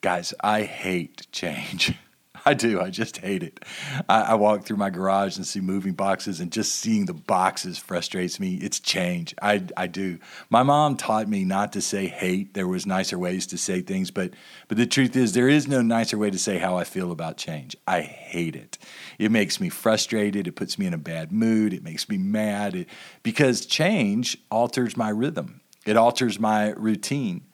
Guys, 0.00 0.32
I 0.40 0.62
hate 0.62 1.26
change. 1.32 1.94
I 2.46 2.54
do. 2.54 2.80
I 2.80 2.90
just 2.90 3.18
hate 3.18 3.42
it. 3.42 3.64
I, 4.08 4.20
I, 4.22 4.34
walk 4.34 4.64
through 4.64 4.76
my 4.76 4.90
garage 4.90 5.36
and 5.36 5.46
see 5.46 5.60
moving 5.60 5.94
boxes, 5.94 6.40
and 6.40 6.52
just 6.52 6.76
seeing 6.76 7.06
the 7.06 7.12
boxes 7.12 7.78
frustrates 7.78 8.38
me. 8.38 8.54
It's 8.54 8.78
change. 8.78 9.34
I, 9.42 9.64
I 9.76 9.88
do. 9.88 10.18
My 10.48 10.62
mom 10.62 10.96
taught 10.96 11.28
me 11.28 11.44
not 11.44 11.72
to 11.72 11.82
say 11.82 12.06
hate. 12.06 12.54
There 12.54 12.68
was 12.68 12.86
nicer 12.86 13.18
ways 13.18 13.46
to 13.48 13.58
say 13.58 13.80
things, 13.80 14.10
but 14.10 14.32
but 14.68 14.78
the 14.78 14.86
truth 14.86 15.16
is, 15.16 15.32
there 15.32 15.48
is 15.48 15.66
no 15.66 15.82
nicer 15.82 16.16
way 16.16 16.30
to 16.30 16.38
say 16.38 16.58
how 16.58 16.76
I 16.76 16.84
feel 16.84 17.10
about 17.10 17.36
change. 17.36 17.76
I 17.86 18.02
hate 18.02 18.56
it. 18.56 18.78
It 19.18 19.32
makes 19.32 19.60
me 19.60 19.68
frustrated. 19.68 20.46
It 20.46 20.52
puts 20.52 20.78
me 20.78 20.86
in 20.86 20.94
a 20.94 20.98
bad 20.98 21.32
mood. 21.32 21.72
It 21.72 21.82
makes 21.82 22.08
me 22.08 22.18
mad 22.18 22.76
it, 22.76 22.88
because 23.22 23.66
change 23.66 24.38
alters 24.50 24.96
my 24.96 25.10
rhythm. 25.10 25.60
It 25.84 25.96
alters 25.96 26.38
my 26.38 26.68
routine. 26.70 27.47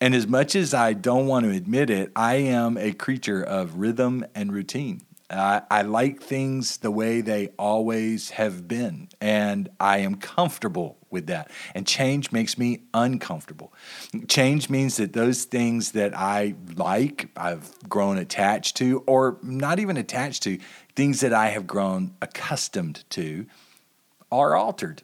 And 0.00 0.14
as 0.14 0.28
much 0.28 0.54
as 0.54 0.74
I 0.74 0.92
don't 0.92 1.26
want 1.26 1.44
to 1.44 1.50
admit 1.50 1.90
it, 1.90 2.12
I 2.14 2.36
am 2.36 2.76
a 2.76 2.92
creature 2.92 3.42
of 3.42 3.78
rhythm 3.78 4.24
and 4.34 4.52
routine. 4.52 5.02
I, 5.30 5.62
I 5.70 5.82
like 5.82 6.22
things 6.22 6.78
the 6.78 6.90
way 6.90 7.20
they 7.20 7.48
always 7.58 8.30
have 8.30 8.66
been, 8.66 9.08
and 9.20 9.68
I 9.78 9.98
am 9.98 10.14
comfortable 10.14 10.96
with 11.10 11.26
that. 11.26 11.50
And 11.74 11.86
change 11.86 12.32
makes 12.32 12.56
me 12.56 12.82
uncomfortable. 12.94 13.72
Change 14.28 14.70
means 14.70 14.96
that 14.96 15.12
those 15.12 15.44
things 15.44 15.92
that 15.92 16.16
I 16.16 16.54
like, 16.76 17.28
I've 17.36 17.70
grown 17.88 18.18
attached 18.18 18.76
to, 18.78 19.00
or 19.06 19.38
not 19.42 19.80
even 19.80 19.96
attached 19.96 20.44
to, 20.44 20.58
things 20.96 21.20
that 21.20 21.34
I 21.34 21.48
have 21.48 21.66
grown 21.66 22.14
accustomed 22.22 23.04
to, 23.10 23.46
are 24.30 24.54
altered 24.54 25.02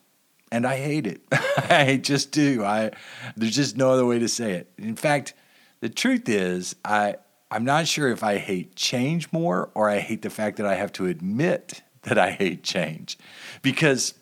and 0.55 0.65
I 0.69 0.77
hate 0.77 1.09
it. 1.09 1.21
I 1.69 1.97
just 1.97 2.31
do. 2.31 2.65
I 2.65 2.93
there's 3.37 3.57
just 3.57 3.77
no 3.77 3.91
other 3.91 4.07
way 4.07 4.21
to 4.21 4.29
say 4.29 4.53
it. 4.53 4.71
In 4.79 4.95
fact, 4.95 5.35
the 5.81 5.89
truth 5.89 6.29
is, 6.29 6.77
I 6.85 7.17
I'm 7.51 7.65
not 7.65 7.89
sure 7.89 8.09
if 8.09 8.23
I 8.23 8.39
hate 8.39 8.77
change 8.77 9.33
more 9.33 9.71
or 9.75 9.91
I 9.91 9.99
hate 9.99 10.23
the 10.23 10.31
fact 10.31 10.59
that 10.59 10.67
I 10.67 10.77
have 10.77 10.93
to 10.93 11.07
admit 11.07 11.83
that 12.03 12.19
I 12.19 12.31
hate 12.31 12.63
change, 12.63 13.19
because 13.63 14.15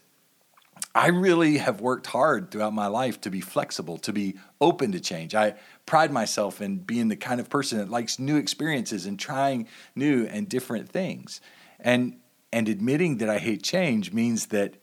I 0.94 1.08
really 1.08 1.58
have 1.58 1.83
worked 1.83 2.06
hard 2.06 2.50
throughout 2.50 2.72
my 2.72 2.86
life 2.86 3.20
to 3.22 3.30
be 3.30 3.42
flexible, 3.42 3.98
to 3.98 4.12
be 4.12 4.36
open 4.58 4.92
to 4.92 5.00
change. 5.00 5.34
I 5.34 5.55
pride 5.84 6.12
myself 6.12 6.62
in 6.62 6.78
being 6.78 7.08
the 7.08 7.17
kind 7.17 7.41
of 7.41 7.50
person 7.50 7.77
that 7.77 7.91
likes 7.91 8.19
new 8.19 8.36
experiences 8.36 9.05
and 9.05 9.19
trying 9.19 9.69
new 9.94 10.27
and 10.27 10.48
different 10.48 10.89
things. 10.89 11.42
And 11.78 12.17
and 12.55 12.70
admitting 12.70 13.19
that 13.19 13.28
I 13.28 13.39
hate 13.39 13.62
change 13.62 14.14
means 14.14 14.46
that 14.46 14.77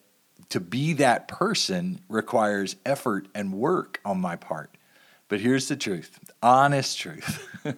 to 0.50 0.60
be 0.60 0.94
that 0.94 1.28
person 1.28 2.02
requires 2.10 2.76
effort 2.86 3.28
and 3.34 3.54
work 3.54 4.00
on 4.04 4.20
my 4.20 4.36
part. 4.36 4.76
But 5.28 5.40
here's 5.40 5.68
the 5.68 5.76
truth 5.76 6.20
honest 6.42 6.98
truth 6.98 7.48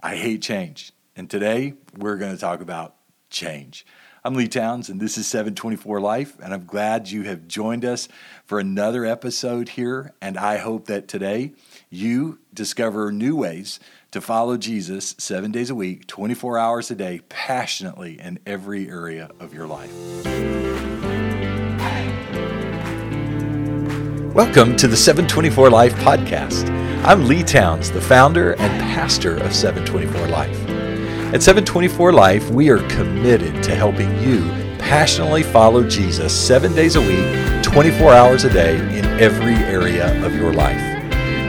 I 0.00 0.16
hate 0.16 0.42
change. 0.42 0.92
And 1.14 1.30
today 1.30 1.74
we're 1.96 2.16
going 2.16 2.34
to 2.34 2.40
talk 2.40 2.60
about 2.60 2.96
change. 3.30 3.86
I'm 4.24 4.34
Lee 4.34 4.48
Towns, 4.48 4.88
and 4.88 4.98
this 5.00 5.16
is 5.16 5.28
724 5.28 6.00
Life, 6.00 6.36
and 6.42 6.52
I'm 6.52 6.64
glad 6.64 7.08
you 7.08 7.22
have 7.22 7.46
joined 7.46 7.84
us 7.84 8.08
for 8.44 8.58
another 8.58 9.04
episode 9.04 9.68
here. 9.68 10.14
And 10.20 10.36
I 10.36 10.56
hope 10.56 10.86
that 10.86 11.06
today 11.06 11.52
you 11.90 12.40
discover 12.52 13.12
new 13.12 13.36
ways 13.36 13.78
to 14.10 14.20
follow 14.20 14.56
Jesus 14.56 15.14
seven 15.16 15.52
days 15.52 15.70
a 15.70 15.76
week, 15.76 16.08
24 16.08 16.58
hours 16.58 16.90
a 16.90 16.96
day, 16.96 17.20
passionately 17.28 18.18
in 18.18 18.40
every 18.44 18.90
area 18.90 19.30
of 19.38 19.54
your 19.54 19.68
life. 19.68 21.05
Welcome 24.36 24.76
to 24.76 24.86
the 24.86 24.98
724 24.98 25.70
Life 25.70 25.94
podcast. 25.94 26.68
I'm 27.06 27.26
Lee 27.26 27.42
Towns, 27.42 27.90
the 27.90 28.02
founder 28.02 28.52
and 28.58 28.82
pastor 28.82 29.38
of 29.38 29.54
724 29.54 30.28
Life. 30.28 30.60
At 31.32 31.42
724 31.42 32.12
Life, 32.12 32.50
we 32.50 32.68
are 32.68 32.86
committed 32.90 33.62
to 33.62 33.74
helping 33.74 34.14
you 34.20 34.42
passionately 34.78 35.42
follow 35.42 35.88
Jesus 35.88 36.38
seven 36.38 36.74
days 36.74 36.96
a 36.96 37.00
week, 37.00 37.64
24 37.64 38.12
hours 38.12 38.44
a 38.44 38.52
day 38.52 38.76
in 38.98 39.06
every 39.18 39.54
area 39.54 40.22
of 40.22 40.34
your 40.34 40.52
life. 40.52 40.82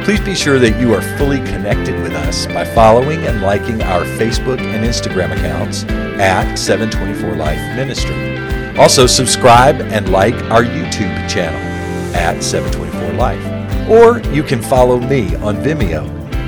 Please 0.06 0.22
be 0.22 0.34
sure 0.34 0.58
that 0.58 0.80
you 0.80 0.94
are 0.94 1.02
fully 1.18 1.40
connected 1.40 2.02
with 2.02 2.14
us 2.14 2.46
by 2.46 2.64
following 2.64 3.20
and 3.26 3.42
liking 3.42 3.82
our 3.82 4.06
Facebook 4.18 4.62
and 4.62 4.86
Instagram 4.86 5.34
accounts 5.34 5.84
at 6.22 6.56
724 6.56 7.36
Life 7.36 7.76
Ministry. 7.76 8.78
Also, 8.78 9.08
subscribe 9.08 9.82
and 9.82 10.08
like 10.08 10.36
our 10.46 10.64
YouTube 10.64 11.30
channel 11.30 11.67
at 12.14 12.44
724 12.44 13.14
Life. 13.14 13.90
Or 13.90 14.20
you 14.34 14.44
can 14.44 14.62
follow 14.62 15.00
me 15.00 15.36
on 15.38 15.56
Vimeo 15.58 16.08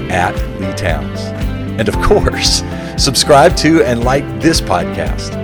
at 0.09 0.35
Lee 0.59 0.73
Towns. 0.73 1.19
And 1.79 1.87
of 1.87 1.95
course, 2.01 2.63
subscribe 2.97 3.55
to 3.57 3.83
and 3.83 4.03
like 4.03 4.23
this 4.41 4.59
podcast. 4.61 5.37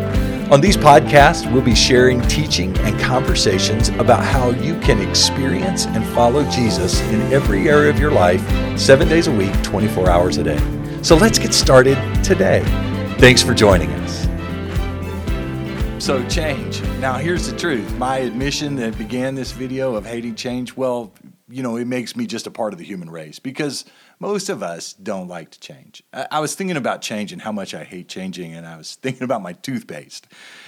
On 0.51 0.61
these 0.61 0.77
podcasts, 0.77 1.51
we'll 1.51 1.63
be 1.63 1.73
sharing 1.73 2.21
teaching 2.27 2.77
and 2.79 2.99
conversations 2.99 3.89
about 3.89 4.23
how 4.23 4.51
you 4.51 4.79
can 4.79 5.01
experience 5.01 5.87
and 5.87 6.05
follow 6.13 6.47
Jesus 6.51 7.01
in 7.09 7.19
every 7.33 7.67
area 7.67 7.89
of 7.89 7.99
your 7.99 8.11
life, 8.11 8.41
seven 8.77 9.07
days 9.07 9.25
a 9.25 9.31
week, 9.31 9.51
24 9.63 10.07
hours 10.07 10.37
a 10.37 10.43
day. 10.43 11.01
So 11.01 11.15
let's 11.15 11.39
get 11.39 11.53
started 11.53 11.97
today. 12.23 12.61
Thanks 13.17 13.41
for 13.41 13.55
joining 13.55 13.89
us. 13.89 13.94
So, 16.05 16.23
change. 16.27 16.83
Now, 16.99 17.15
here's 17.15 17.49
the 17.49 17.57
truth. 17.57 17.91
My 17.97 18.17
admission 18.17 18.75
that 18.75 18.95
began 18.95 19.33
this 19.33 19.51
video 19.51 19.95
of 19.95 20.05
hating 20.05 20.35
change, 20.35 20.77
well, 20.77 21.11
you 21.49 21.63
know, 21.63 21.77
it 21.77 21.85
makes 21.85 22.15
me 22.15 22.27
just 22.27 22.45
a 22.45 22.51
part 22.51 22.73
of 22.73 22.77
the 22.77 22.85
human 22.85 23.09
race 23.09 23.39
because 23.39 23.85
most 24.19 24.49
of 24.49 24.61
us 24.61 24.93
don't 24.93 25.27
like 25.27 25.49
to 25.49 25.59
change. 25.59 26.03
I, 26.13 26.41
was 26.41 26.53
thinking 26.53 26.77
about 26.77 27.01
change 27.01 27.33
and 27.33 27.41
how 27.41 27.51
much 27.51 27.73
I 27.73 27.83
hate 27.83 28.07
changing, 28.07 28.53
and 28.53 28.67
I 28.67 28.77
was 28.77 28.93
thinking 29.01 29.23
about 29.23 29.41
my 29.41 29.53
toothpaste. 29.53 30.27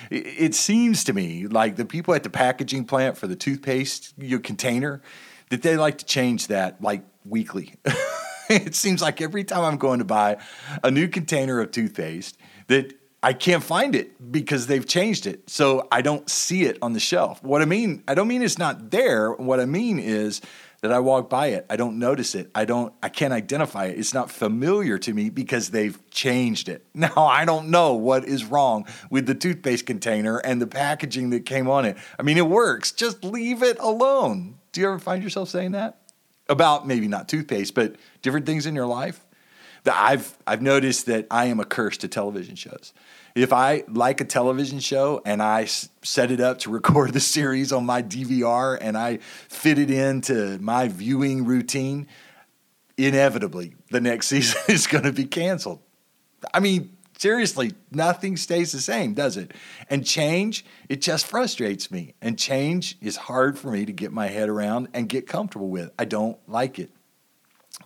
It, 0.10 0.26
it 0.26 0.56
seems 0.56 1.04
to 1.04 1.14
me 1.14 1.46
like 1.46 1.76
the 1.76 1.86
people 1.86 2.16
at 2.16 2.24
the 2.24 2.32
packaging 2.32 2.86
plant 2.86 3.16
for 3.16 3.28
the 3.28 3.36
toothpaste 3.36 4.16
your 4.18 4.40
container 4.40 5.04
that 5.52 5.62
they 5.62 5.78
like 5.78 6.00
to 6.00 6.06
change 6.06 6.48
that 6.48 6.82
like 6.82 7.04
weekly. 7.26 7.76
it 8.50 8.74
seems 8.74 9.04
like 9.04 9.22
every 9.22 9.44
time 9.44 9.64
I'm 9.64 9.78
going 9.78 10.00
to 10.00 10.06
buy 10.06 10.38
a 10.84 10.90
new 10.90 11.08
container 11.08 11.60
of 11.60 11.70
toothpaste 11.70 12.40
that 12.70 12.96
I 13.24 13.34
can't 13.34 13.64
find 13.64 13.96
it 13.96 14.32
because 14.32 14.68
they've 14.68 14.86
changed 14.86 15.26
it. 15.26 15.50
So 15.50 15.88
I 15.92 16.02
don't 16.02 16.30
see 16.30 16.64
it 16.64 16.78
on 16.82 16.94
the 16.94 17.00
shelf. 17.00 17.44
What 17.44 17.62
I 17.62 17.66
mean, 17.66 18.04
I 18.08 18.14
don't 18.14 18.28
mean 18.28 18.44
it's 18.44 18.58
not 18.58 18.92
there. 18.92 19.32
What 19.32 19.60
I 19.60 19.66
mean 19.66 20.00
is 20.00 20.42
that 20.82 20.92
I 20.92 21.00
walk 21.00 21.30
by 21.30 21.48
it. 21.48 21.66
I 21.70 21.76
don't 21.76 21.98
notice 21.98 22.36
it. 22.36 22.52
I 22.54 22.66
don't 22.66 22.94
I 23.02 23.10
can't 23.10 23.34
identify 23.34 23.86
it. 23.86 23.98
It's 23.98 24.14
not 24.14 24.30
familiar 24.30 25.00
to 25.00 25.14
me 25.14 25.30
because 25.30 25.72
they've 25.72 25.98
changed 26.12 26.70
it. 26.70 26.86
Now 26.94 27.14
I 27.16 27.46
don't 27.46 27.70
know 27.70 27.94
what 27.94 28.26
is 28.26 28.44
wrong 28.46 28.86
with 29.10 29.26
the 29.26 29.36
toothpaste 29.36 29.86
container 29.86 30.38
and 30.38 30.62
the 30.62 30.68
packaging 30.68 31.32
that 31.32 31.46
came 31.46 31.70
on 31.70 31.86
it. 31.86 31.98
I 32.20 32.24
mean, 32.24 32.38
it 32.38 32.48
works. 32.48 32.92
Just 32.92 33.24
leave 33.24 33.64
it 33.64 33.78
alone. 33.80 34.58
Do 34.72 34.82
you 34.82 34.88
ever 34.88 35.00
find 35.00 35.24
yourself 35.24 35.50
saying 35.50 35.72
that? 35.72 36.00
About 36.50 36.88
maybe 36.88 37.08
not 37.08 37.28
toothpaste, 37.28 37.74
but 37.74 37.96
different 38.22 38.46
things 38.46 38.66
in 38.66 38.76
your 38.76 38.86
life? 38.86 39.27
I've 39.90 40.38
I've 40.46 40.62
noticed 40.62 41.06
that 41.08 41.28
I 41.32 41.46
am 41.46 41.60
a 41.60 41.66
curse 41.66 41.98
to 41.98 42.08
television 42.08 42.56
shows. 42.56 42.94
If 43.36 43.54
I 43.54 43.84
like 43.88 44.20
a 44.20 44.26
television 44.26 44.80
show 44.80 45.22
and 45.24 45.44
I 45.44 45.66
set 45.66 46.32
it 46.32 46.40
up 46.40 46.60
to 46.60 46.70
record 46.72 47.14
the 47.14 47.20
series 47.20 47.72
on 47.72 47.86
my 47.86 48.02
DVR 48.02 48.78
and 48.80 48.98
I 48.98 49.18
fit 49.50 49.78
it 49.78 49.92
into 49.92 50.58
my 50.60 50.88
viewing 50.88 51.46
routine, 51.46 52.08
inevitably 52.98 53.76
the 53.92 54.02
next 54.02 54.28
season 54.30 54.60
is 54.68 54.88
going 54.88 55.04
to 55.04 55.12
be 55.12 55.26
canceled. 55.26 55.80
I 56.54 56.60
mean, 56.60 56.98
seriously, 57.18 57.74
nothing 57.92 58.38
stays 58.38 58.72
the 58.72 58.82
same, 58.82 59.14
does 59.14 59.38
it? 59.38 59.54
And 59.90 60.06
change, 60.06 60.66
it 60.90 61.02
just 61.02 61.28
frustrates 61.28 61.92
me. 61.92 62.14
And 62.22 62.38
change 62.38 62.98
is 63.02 63.18
hard 63.18 63.58
for 63.58 63.72
me 63.72 63.86
to 63.86 63.94
get 63.94 64.12
my 64.12 64.28
head 64.28 64.50
around 64.50 64.90
and 64.94 65.10
get 65.10 65.28
comfortable 65.28 65.70
with. 65.70 65.92
I 66.00 66.06
don't 66.06 66.38
like 66.48 66.80
it. 66.80 66.92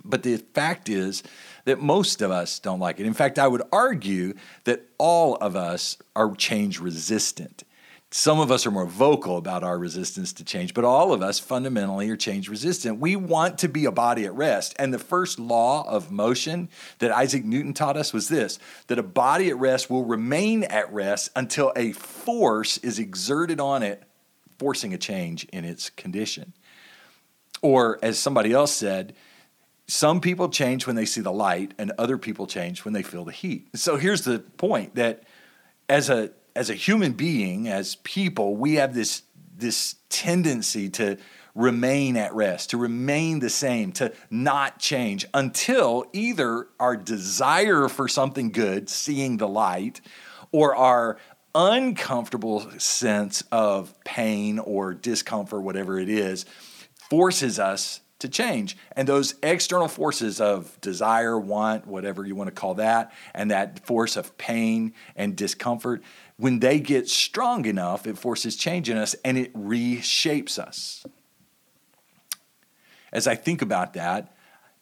But 0.04 0.24
the 0.24 0.38
fact 0.38 0.90
is 0.90 1.24
that 1.66 1.82
most 1.82 2.22
of 2.22 2.32
us 2.32 2.60
don't 2.60 2.80
like 2.80 3.00
it. 3.00 3.06
In 3.06 3.14
fact, 3.14 3.38
I 3.38 3.48
would 3.48 3.64
argue 3.72 4.34
that 4.64 4.84
all 4.98 5.36
of 5.36 5.56
us 5.56 5.98
are 6.16 6.34
change 6.36 6.80
resistant. 6.80 7.64
Some 8.14 8.42
of 8.42 8.52
us 8.52 8.66
are 8.66 8.72
more 8.72 8.86
vocal 8.86 9.38
about 9.38 9.64
our 9.64 9.80
resistance 9.80 10.34
to 10.34 10.44
change, 10.44 10.74
but 10.74 10.84
all 10.84 11.14
of 11.14 11.22
us 11.22 11.40
fundamentally 11.40 12.10
are 12.10 12.18
change 12.18 12.50
resistant. 12.50 13.00
We 13.00 13.16
want 13.16 13.60
to 13.60 13.70
be 13.70 13.86
a 13.86 13.92
body 13.92 14.26
at 14.26 14.34
rest. 14.34 14.76
And 14.78 14.94
the 14.94 15.00
first 15.00 15.40
law 15.40 15.88
of 15.88 16.12
motion 16.12 16.68
that 17.00 17.12
Isaac 17.12 17.46
Newton 17.46 17.74
taught 17.74 17.96
us 17.96 18.12
was 18.12 18.28
this 18.28 18.60
that 18.88 19.00
a 19.00 19.04
body 19.04 19.50
at 19.50 19.58
rest 19.58 19.90
will 19.90 20.04
remain 20.04 20.66
at 20.66 20.92
rest 20.92 21.32
until 21.38 21.72
a 21.78 21.94
force 21.94 22.78
is 22.80 23.00
exerted 23.00 23.62
on 23.62 23.82
it, 23.82 24.04
forcing 24.60 24.94
a 24.94 24.98
change 24.98 25.46
in 25.46 25.64
its 25.64 25.90
condition. 25.90 26.52
Or, 27.62 27.98
as 28.04 28.20
somebody 28.20 28.52
else 28.52 28.74
said, 28.74 29.14
some 29.88 30.22
people 30.22 30.50
change 30.50 30.88
when 30.88 30.96
they 30.96 31.06
see 31.06 31.22
the 31.22 31.32
light 31.32 31.74
and 31.78 31.92
other 31.98 32.18
people 32.18 32.48
change 32.48 32.86
when 32.86 32.94
they 32.94 33.04
feel 33.04 33.26
the 33.26 33.32
heat. 33.32 33.68
So 33.76 33.98
here's 33.98 34.22
the 34.22 34.40
point 34.40 34.96
that 34.96 35.24
as 35.90 36.10
a 36.10 36.32
as 36.56 36.70
a 36.70 36.74
human 36.74 37.14
being, 37.14 37.68
as 37.68 37.96
people, 37.96 38.56
we 38.56 38.76
have 38.76 38.94
this 38.94 39.24
this 39.58 39.96
tendency 40.10 40.90
to 40.90 41.18
remain 41.54 42.16
at 42.16 42.34
rest, 42.34 42.70
to 42.70 42.78
remain 42.78 43.40
the 43.40 43.50
same, 43.50 43.92
to 43.92 44.14
not 44.30 44.80
change 44.80 45.26
until 45.34 46.06
either 46.14 46.68
our 46.80 46.96
desire 46.96 47.88
for 47.88 48.08
something 48.08 48.52
good, 48.52 48.90
seeing 48.90 49.38
the 49.38 49.48
light, 49.48 50.02
or 50.52 50.76
our 50.76 51.18
uncomfortable 51.54 52.70
sense 52.80 53.44
of 53.52 53.94
pain 54.06 54.60
or 54.60 54.94
discomfort, 54.94 55.62
whatever 55.62 56.00
it 56.00 56.10
is, 56.10 56.46
forces 57.10 57.60
us 57.60 58.00
to 58.22 58.30
change. 58.30 58.78
And 58.96 59.08
those 59.08 59.36
external 59.44 59.88
forces 59.88 60.40
of 60.40 60.80
desire, 60.82 61.38
want, 61.38 61.86
whatever 61.86 62.26
you 62.26 62.36
want 62.36 62.48
to 62.48 62.54
call 62.54 62.76
that, 62.76 63.12
and 63.34 63.52
that 63.52 63.86
force 63.86 64.16
of 64.16 64.38
pain 64.38 64.94
and 65.16 65.36
discomfort, 65.36 66.02
when 66.38 66.60
they 66.60 66.80
get 66.80 67.08
strong 67.08 67.66
enough, 67.66 68.08
it 68.08 68.18
forces 68.18 68.56
change 68.56 68.90
in 68.90 68.98
us 68.98 69.16
and 69.26 69.38
it 69.38 69.54
reshapes 69.54 70.58
us. 70.58 71.06
As 73.12 73.28
I 73.28 73.36
think 73.36 73.62
about 73.62 73.94
that, 73.94 74.36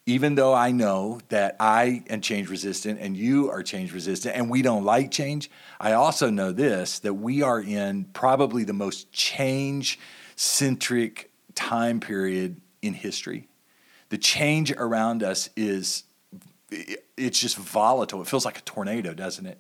even 0.05 0.35
though 0.35 0.53
I 0.53 0.71
know 0.71 1.19
that 1.29 1.55
I 1.59 2.03
am 2.09 2.21
change 2.21 2.49
resistant 2.49 2.99
and 2.99 3.15
you 3.15 3.51
are 3.51 3.61
change 3.61 3.93
resistant 3.93 4.35
and 4.35 4.49
we 4.49 4.61
don't 4.61 4.83
like 4.83 5.11
change, 5.11 5.51
I 5.79 5.93
also 5.93 6.29
know 6.29 6.51
this 6.51 6.99
that 6.99 7.13
we 7.13 7.41
are 7.41 7.61
in 7.61 8.05
probably 8.05 8.63
the 8.63 8.73
most 8.73 9.11
change 9.11 9.99
centric 10.35 11.31
time 11.53 11.99
period 11.99 12.61
in 12.81 12.93
history. 12.93 13.47
The 14.09 14.17
change 14.17 14.71
around 14.71 15.23
us 15.23 15.49
is 15.55 16.03
it's 17.17 17.39
just 17.39 17.57
volatile. 17.57 18.21
It 18.21 18.27
feels 18.27 18.45
like 18.45 18.57
a 18.57 18.61
tornado, 18.61 19.13
doesn't 19.13 19.45
it? 19.45 19.59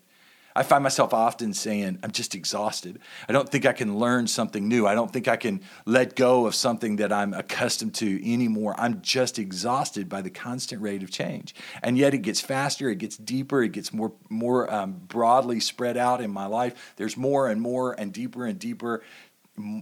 I 0.55 0.63
find 0.63 0.83
myself 0.83 1.13
often 1.13 1.53
saying, 1.53 1.99
I'm 2.03 2.11
just 2.11 2.33
exhausted. 2.33 2.99
I 3.27 3.33
don't 3.33 3.47
think 3.47 3.65
I 3.65 3.71
can 3.71 3.97
learn 3.97 4.27
something 4.27 4.67
new. 4.67 4.87
I 4.87 4.95
don't 4.95 5.11
think 5.13 5.27
I 5.27 5.37
can 5.37 5.61
let 5.85 6.15
go 6.15 6.47
of 6.47 6.55
something 6.55 6.97
that 6.97 7.13
I'm 7.13 7.33
accustomed 7.33 7.93
to 7.95 8.33
anymore. 8.33 8.75
I'm 8.77 9.01
just 9.01 9.37
exhausted 9.37 10.09
by 10.09 10.21
the 10.21 10.29
constant 10.29 10.81
rate 10.81 11.03
of 11.03 11.11
change. 11.11 11.53
And 11.83 11.97
yet 11.97 12.13
it 12.13 12.19
gets 12.19 12.41
faster, 12.41 12.89
it 12.89 12.97
gets 12.97 13.15
deeper, 13.15 13.61
it 13.61 13.73
gets 13.73 13.93
more, 13.93 14.11
more 14.29 14.71
um, 14.73 14.99
broadly 15.07 15.59
spread 15.59 15.97
out 15.97 16.19
in 16.19 16.31
my 16.31 16.47
life. 16.47 16.93
There's 16.97 17.15
more 17.15 17.47
and 17.47 17.61
more 17.61 17.93
and 17.97 18.11
deeper 18.11 18.45
and 18.45 18.57
deeper 18.57 19.03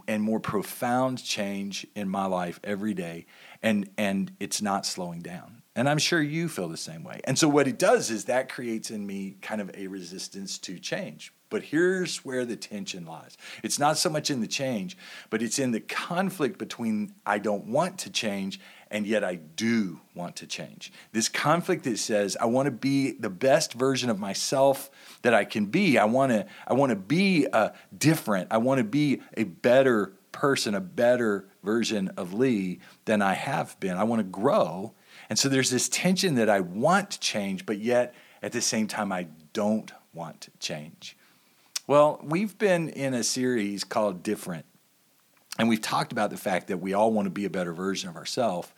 and 0.08 0.24
more 0.24 0.40
profound 0.40 1.24
change 1.24 1.86
in 1.96 2.10
my 2.10 2.26
life 2.26 2.60
every 2.64 2.94
day 2.94 3.26
and 3.62 3.90
and 3.98 4.32
it's 4.40 4.62
not 4.62 4.86
slowing 4.86 5.22
down. 5.22 5.62
And 5.76 5.88
i'm 5.88 6.00
sure 6.00 6.22
you 6.22 6.50
feel 6.50 6.70
the 6.70 6.78
same 6.78 7.04
way. 7.04 7.22
And 7.26 7.38
so 7.38 7.48
what 7.48 7.68
it 7.68 7.78
does 7.78 8.10
is 8.10 8.26
that 8.26 8.50
creates 8.50 8.92
in 8.92 9.06
me 9.06 9.38
kind 9.42 9.62
of 9.62 9.72
a 9.76 9.88
resistance 9.88 10.58
to 10.60 10.80
change. 10.80 11.34
But 11.50 11.64
here's 11.64 12.26
where 12.26 12.44
the 12.44 12.58
tension 12.58 13.06
lies. 13.06 13.38
It's 13.64 13.80
not 13.80 13.98
so 13.98 14.10
much 14.10 14.30
in 14.30 14.42
the 14.42 14.48
change 14.48 14.98
but 15.30 15.42
it's 15.42 15.60
in 15.60 15.72
the 15.72 15.80
conflict 15.80 16.58
between 16.58 17.14
i 17.26 17.38
don't 17.38 17.66
want 17.66 18.00
to 18.00 18.10
change 18.10 18.60
and 18.92 19.06
yet 19.06 19.24
I 19.24 19.36
do 19.36 20.02
want 20.16 20.38
to 20.38 20.48
change. 20.48 20.92
This 21.12 21.30
conflict 21.30 21.84
that 21.84 21.98
says 22.00 22.38
I 22.40 22.46
want 22.46 22.68
to 22.68 22.72
be 22.72 23.12
the 23.12 23.30
best 23.30 23.74
version 23.74 24.10
of 24.10 24.20
myself 24.20 24.90
that 25.22 25.34
I 25.34 25.46
can 25.46 25.66
be. 25.68 25.98
I 25.98 26.06
want 26.06 26.32
to 26.32 26.46
I 26.68 26.74
want 26.74 26.92
to 26.92 26.96
be 26.96 27.48
uh, 27.52 27.70
different. 27.98 28.50
I 28.52 28.58
want 28.58 28.80
to 28.80 28.84
be 28.84 29.22
a 29.36 29.44
better 29.44 30.14
person, 30.32 30.76
a 30.76 30.82
better 30.82 31.48
version 31.64 32.10
of 32.18 32.34
Lee 32.34 32.80
than 33.06 33.22
I 33.22 33.34
have 33.34 33.80
been. 33.80 33.98
I 33.98 34.04
want 34.04 34.20
to 34.20 34.24
grow. 34.24 34.94
And 35.30 35.38
so 35.38 35.50
there's 35.50 35.70
this 35.70 35.90
tension 35.90 36.36
that 36.36 36.50
I 36.50 36.60
want 36.62 37.12
to 37.12 37.20
change, 37.20 37.66
but 37.66 37.80
yet 37.80 38.14
at 38.42 38.52
the 38.52 38.62
same 38.62 38.88
time, 38.88 39.12
I 39.12 39.28
don't 39.54 39.92
want 40.14 40.42
to 40.42 40.52
change. 40.60 41.18
Well, 41.88 42.20
we've 42.24 42.58
been 42.58 42.90
in 42.90 43.14
a 43.14 43.24
series 43.24 43.84
called 43.84 44.24
Different, 44.24 44.66
and 45.58 45.70
we've 45.70 45.82
talked 45.82 46.12
about 46.12 46.30
the 46.30 46.38
fact 46.38 46.68
that 46.68 46.78
we 46.78 46.94
all 46.94 47.12
want 47.12 47.26
to 47.26 47.32
be 47.32 47.46
a 47.46 47.50
better 47.50 47.74
version 47.74 48.10
of 48.10 48.16
ourselves. 48.16 48.70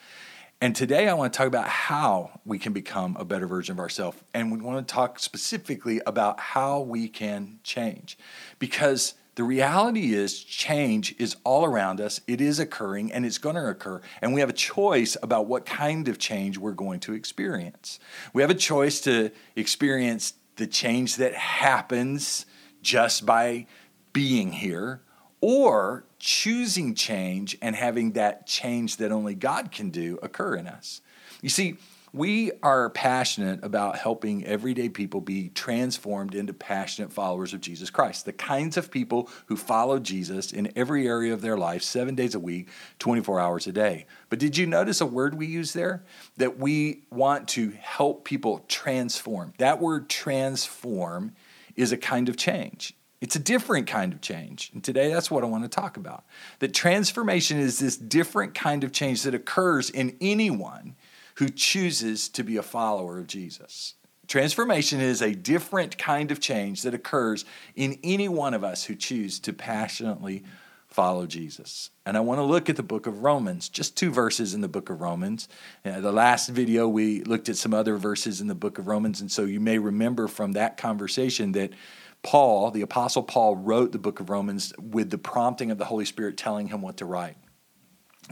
And 0.62 0.76
today 0.76 1.08
I 1.08 1.14
want 1.14 1.32
to 1.32 1.38
talk 1.38 1.48
about 1.48 1.68
how 1.68 2.42
we 2.44 2.60
can 2.60 2.74
become 2.74 3.16
a 3.18 3.24
better 3.24 3.48
version 3.48 3.74
of 3.74 3.80
ourselves. 3.80 4.18
And 4.34 4.52
we 4.52 4.60
want 4.60 4.86
to 4.86 4.94
talk 4.94 5.20
specifically 5.20 6.02
about 6.06 6.40
how 6.40 6.82
we 6.82 7.08
can 7.08 7.60
change. 7.64 8.18
Because 8.60 9.14
the 9.36 9.46
reality 9.46 10.14
is, 10.14 10.44
change 10.44 11.16
is 11.18 11.38
all 11.46 11.64
around 11.64 12.02
us, 12.02 12.20
it 12.28 12.42
is 12.42 12.60
occurring, 12.60 13.14
and 13.14 13.26
it's 13.26 13.38
going 13.38 13.56
to 13.56 13.70
occur. 13.70 14.02
And 14.22 14.34
we 14.34 14.42
have 14.42 14.50
a 14.50 14.54
choice 14.54 15.16
about 15.24 15.46
what 15.46 15.66
kind 15.66 16.10
of 16.10 16.20
change 16.20 16.58
we're 16.58 16.74
going 16.74 17.00
to 17.02 17.14
experience. 17.14 18.00
We 18.34 18.42
have 18.42 18.52
a 18.52 18.56
choice 18.56 19.00
to 19.02 19.32
experience 19.56 20.34
the 20.58 20.68
change 20.68 21.16
that 21.16 21.36
happens 21.36 22.46
just 22.82 23.26
by 23.26 23.66
being 24.12 24.52
here, 24.52 25.04
or 25.42 26.06
choosing 26.20 26.94
change 26.96 27.58
and 27.62 27.76
having 27.76 28.12
that 28.14 28.46
change 28.46 28.98
that 28.98 29.12
only 29.12 29.36
God 29.36 29.72
can 29.72 29.90
do 29.90 30.20
occur 30.22 30.56
in 30.56 30.68
us. 30.68 31.02
You 31.42 31.50
see, 31.50 31.78
we 32.12 32.52
are 32.64 32.90
passionate 32.90 33.64
about 33.64 33.98
helping 33.98 34.44
everyday 34.46 34.90
people 34.90 35.22
be 35.22 35.50
transformed 35.50 36.34
into 36.34 36.54
passionate 36.54 37.14
followers 37.14 37.54
of 37.54 37.62
Jesus 37.62 37.92
Christ, 37.92 38.26
the 38.26 38.34
kinds 38.34 38.78
of 38.78 38.90
people 38.90 39.30
who 39.46 39.56
follow 39.56 40.00
Jesus 40.00 40.52
in 40.52 40.72
every 40.76 41.08
area 41.08 41.34
of 41.34 41.42
their 41.42 41.58
life, 41.58 41.84
seven 41.84 42.16
days 42.16 42.34
a 42.34 42.40
week, 42.40 42.70
24 42.98 43.40
hours 43.40 43.68
a 43.68 43.72
day. 43.72 44.08
But 44.30 44.40
did 44.40 44.58
you 44.58 44.66
notice 44.66 45.02
a 45.02 45.06
word 45.06 45.36
we 45.36 45.46
use 45.46 45.74
there? 45.74 46.04
That 46.38 46.58
we 46.58 47.04
want 47.12 47.48
to 47.50 47.72
help 47.80 48.26
people 48.26 48.66
transform. 48.68 49.54
That 49.60 49.80
word 49.80 50.10
transform 50.10 51.34
is 51.76 51.92
a 51.92 51.98
kind 51.98 52.28
of 52.28 52.38
change. 52.38 52.96
It's 53.22 53.36
a 53.36 53.40
different 53.40 53.88
kind 53.88 54.14
of 54.14 54.22
change. 54.22 54.72
And 54.74 54.84
today 54.84 55.12
that's 55.12 55.30
what 55.30 55.44
I 55.44 55.48
want 55.48 55.64
to 55.64 55.70
talk 55.70 55.98
about. 55.98 56.24
That 56.60 56.74
transformation 56.74 57.60
is 57.60 57.80
this 57.80 57.98
different 57.98 58.54
kind 58.54 58.84
of 58.84 58.92
change 58.92 59.24
that 59.24 59.36
occurs 59.36 59.90
in 59.90 60.16
anyone 60.22 60.96
who 61.36 61.50
chooses 61.50 62.30
to 62.30 62.44
be 62.44 62.58
a 62.58 62.64
follower 62.64 63.20
of 63.20 63.28
Jesus. 63.28 63.96
Transformation 64.28 65.02
is 65.02 65.22
a 65.22 65.34
different 65.34 65.98
kind 65.98 66.32
of 66.32 66.40
change 66.40 66.84
that 66.84 66.94
occurs 66.94 67.46
in 67.76 67.98
any 68.04 68.30
one 68.30 68.54
of 68.54 68.64
us 68.64 68.86
who 68.86 68.96
choose 68.96 69.40
to 69.40 69.52
passionately 69.52 70.44
follow 70.88 71.26
Jesus. 71.26 71.92
And 72.06 72.18
I 72.18 72.20
want 72.20 72.40
to 72.40 72.44
look 72.44 72.70
at 72.70 72.76
the 72.76 72.84
book 72.84 73.06
of 73.06 73.24
Romans, 73.24 73.70
just 73.70 73.96
two 73.96 74.12
verses 74.12 74.54
in 74.54 74.62
the 74.62 74.68
book 74.68 74.90
of 74.90 75.02
Romans. 75.02 75.48
Uh, 75.86 76.00
the 76.00 76.12
last 76.12 76.50
video, 76.50 76.88
we 76.88 77.24
looked 77.24 77.48
at 77.48 77.58
some 77.58 77.74
other 77.74 77.96
verses 77.98 78.42
in 78.42 78.48
the 78.48 78.56
book 78.56 78.80
of 78.80 78.88
Romans. 78.88 79.22
And 79.22 79.32
so 79.32 79.46
you 79.46 79.60
may 79.60 79.78
remember 79.78 80.28
from 80.28 80.54
that 80.54 80.78
conversation 80.78 81.52
that 81.54 81.72
Paul, 82.22 82.72
the 82.72 82.82
Apostle 82.82 83.24
Paul, 83.24 83.56
wrote 83.56 83.92
the 83.92 84.00
book 84.00 84.20
of 84.20 84.30
Romans 84.30 84.74
with 84.78 85.10
the 85.10 85.18
prompting 85.18 85.72
of 85.72 85.78
the 85.78 85.86
Holy 85.86 86.06
Spirit 86.06 86.38
telling 86.38 86.68
him 86.68 86.82
what 86.82 86.98
to 86.98 87.06
write. 87.06 87.38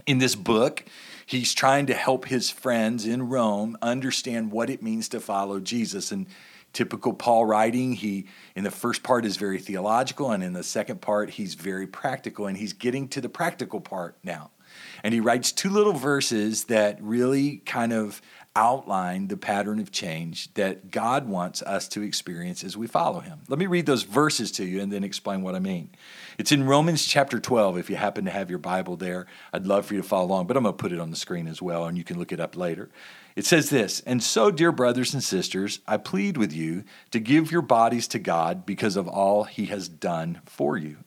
In 0.06 0.18
this 0.18 0.34
book, 0.34 0.84
he's 1.26 1.54
trying 1.54 1.86
to 1.86 1.94
help 1.94 2.26
his 2.26 2.50
friends 2.50 3.06
in 3.06 3.28
Rome 3.28 3.76
understand 3.82 4.52
what 4.52 4.70
it 4.70 4.82
means 4.82 5.08
to 5.08 5.20
follow 5.20 5.58
Jesus. 5.58 6.12
And 6.12 6.26
typical 6.72 7.12
Paul 7.14 7.46
writing, 7.46 7.94
he 7.94 8.26
in 8.54 8.64
the 8.64 8.70
first 8.70 9.02
part 9.02 9.24
is 9.24 9.36
very 9.36 9.58
theological, 9.58 10.30
and 10.30 10.44
in 10.44 10.52
the 10.52 10.62
second 10.62 11.00
part, 11.00 11.30
he's 11.30 11.54
very 11.54 11.86
practical. 11.86 12.46
And 12.46 12.56
he's 12.56 12.74
getting 12.74 13.08
to 13.08 13.20
the 13.20 13.28
practical 13.28 13.80
part 13.80 14.16
now. 14.22 14.50
And 15.02 15.14
he 15.14 15.20
writes 15.20 15.50
two 15.50 15.70
little 15.70 15.94
verses 15.94 16.64
that 16.64 17.02
really 17.02 17.58
kind 17.58 17.92
of 17.92 18.20
outline 18.56 19.28
the 19.28 19.36
pattern 19.36 19.78
of 19.78 19.92
change 19.92 20.52
that 20.54 20.90
God 20.90 21.28
wants 21.28 21.62
us 21.62 21.86
to 21.88 22.02
experience 22.02 22.64
as 22.64 22.76
we 22.76 22.86
follow 22.86 23.20
him. 23.20 23.40
Let 23.48 23.58
me 23.58 23.66
read 23.66 23.86
those 23.86 24.02
verses 24.02 24.50
to 24.52 24.64
you 24.64 24.80
and 24.80 24.92
then 24.92 25.04
explain 25.04 25.42
what 25.42 25.54
I 25.54 25.60
mean. 25.60 25.90
It's 26.38 26.52
in 26.52 26.64
Romans 26.64 27.06
chapter 27.06 27.38
12. 27.38 27.78
If 27.78 27.90
you 27.90 27.96
happen 27.96 28.24
to 28.24 28.30
have 28.30 28.50
your 28.50 28.58
Bible 28.58 28.96
there, 28.96 29.26
I'd 29.52 29.66
love 29.66 29.86
for 29.86 29.94
you 29.94 30.02
to 30.02 30.08
follow 30.08 30.26
along, 30.26 30.46
but 30.46 30.56
I'm 30.56 30.64
going 30.64 30.74
to 30.74 30.82
put 30.82 30.92
it 30.92 31.00
on 31.00 31.10
the 31.10 31.16
screen 31.16 31.46
as 31.46 31.62
well, 31.62 31.86
and 31.86 31.96
you 31.96 32.04
can 32.04 32.18
look 32.18 32.32
it 32.32 32.40
up 32.40 32.56
later. 32.56 32.88
It 33.36 33.46
says 33.46 33.70
this 33.70 34.00
And 34.00 34.22
so, 34.22 34.50
dear 34.50 34.72
brothers 34.72 35.14
and 35.14 35.22
sisters, 35.22 35.80
I 35.86 35.96
plead 35.96 36.36
with 36.36 36.52
you 36.52 36.82
to 37.12 37.20
give 37.20 37.52
your 37.52 37.62
bodies 37.62 38.08
to 38.08 38.18
God 38.18 38.66
because 38.66 38.96
of 38.96 39.06
all 39.06 39.44
he 39.44 39.66
has 39.66 39.88
done 39.88 40.40
for 40.44 40.76
you. 40.76 40.98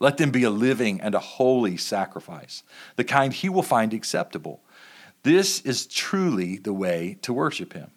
Let 0.00 0.16
them 0.16 0.30
be 0.30 0.44
a 0.44 0.50
living 0.50 1.00
and 1.00 1.14
a 1.14 1.18
holy 1.18 1.76
sacrifice, 1.76 2.62
the 2.96 3.04
kind 3.04 3.32
he 3.32 3.48
will 3.48 3.62
find 3.62 3.92
acceptable. 3.92 4.60
This 5.24 5.62
is 5.62 5.86
truly 5.86 6.58
the 6.58 6.74
way 6.74 7.18
to 7.22 7.32
worship 7.32 7.72
Him. 7.72 7.90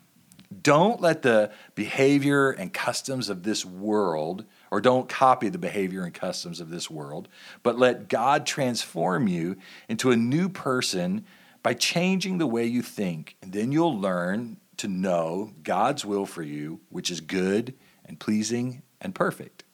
Don't 0.64 1.02
let 1.02 1.24
the 1.24 1.52
behavior 1.76 2.52
and 2.52 2.74
customs 2.74 3.28
of 3.28 3.44
this 3.44 3.66
world, 3.66 4.46
or 4.72 4.80
don't 4.80 5.10
copy 5.10 5.50
the 5.50 5.58
behavior 5.58 6.04
and 6.04 6.14
customs 6.14 6.62
of 6.62 6.70
this 6.70 6.90
world, 6.90 7.28
but 7.64 7.78
let 7.78 8.08
God 8.08 8.46
transform 8.46 9.28
you 9.28 9.58
into 9.90 10.12
a 10.12 10.16
new 10.16 10.48
person 10.48 11.26
by 11.64 11.74
changing 11.74 12.38
the 12.38 12.48
way 12.48 12.66
you 12.66 12.82
think. 12.82 13.36
And 13.42 13.52
then 13.52 13.74
you'll 13.74 14.00
learn 14.00 14.58
to 14.78 14.88
know 14.88 15.52
God's 15.64 16.06
will 16.06 16.26
for 16.26 16.44
you, 16.44 16.80
which 16.88 17.12
is 17.12 17.20
good 17.20 17.74
and 18.06 18.18
pleasing 18.18 18.84
and 19.02 19.14
perfect. 19.14 19.66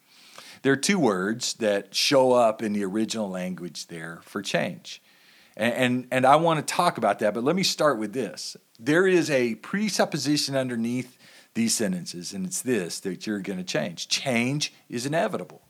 There 0.63 0.73
are 0.73 0.77
two 0.77 0.97
words 0.97 1.53
that 1.55 1.93
show 1.93 2.31
up 2.31 2.63
in 2.63 2.73
the 2.73 2.83
original 2.83 3.29
language 3.29 3.87
there 3.87 4.21
for 4.23 4.41
change 4.41 5.03
and, 5.55 5.73
and, 5.73 6.07
and 6.11 6.25
I 6.25 6.35
want 6.37 6.65
to 6.65 6.73
talk 6.73 6.97
about 6.97 7.19
that, 7.19 7.33
but 7.33 7.43
let 7.43 7.55
me 7.55 7.63
start 7.63 7.97
with 7.97 8.13
this. 8.13 8.57
There 8.79 9.07
is 9.07 9.29
a 9.29 9.55
presupposition 9.55 10.55
underneath 10.55 11.17
these 11.53 11.75
sentences, 11.75 12.33
and 12.33 12.45
it's 12.45 12.61
this 12.61 12.99
that 13.01 13.27
you're 13.27 13.39
going 13.39 13.59
to 13.59 13.63
change. 13.63 14.07
Change 14.07 14.73
is 14.89 15.05
inevitable. 15.05 15.61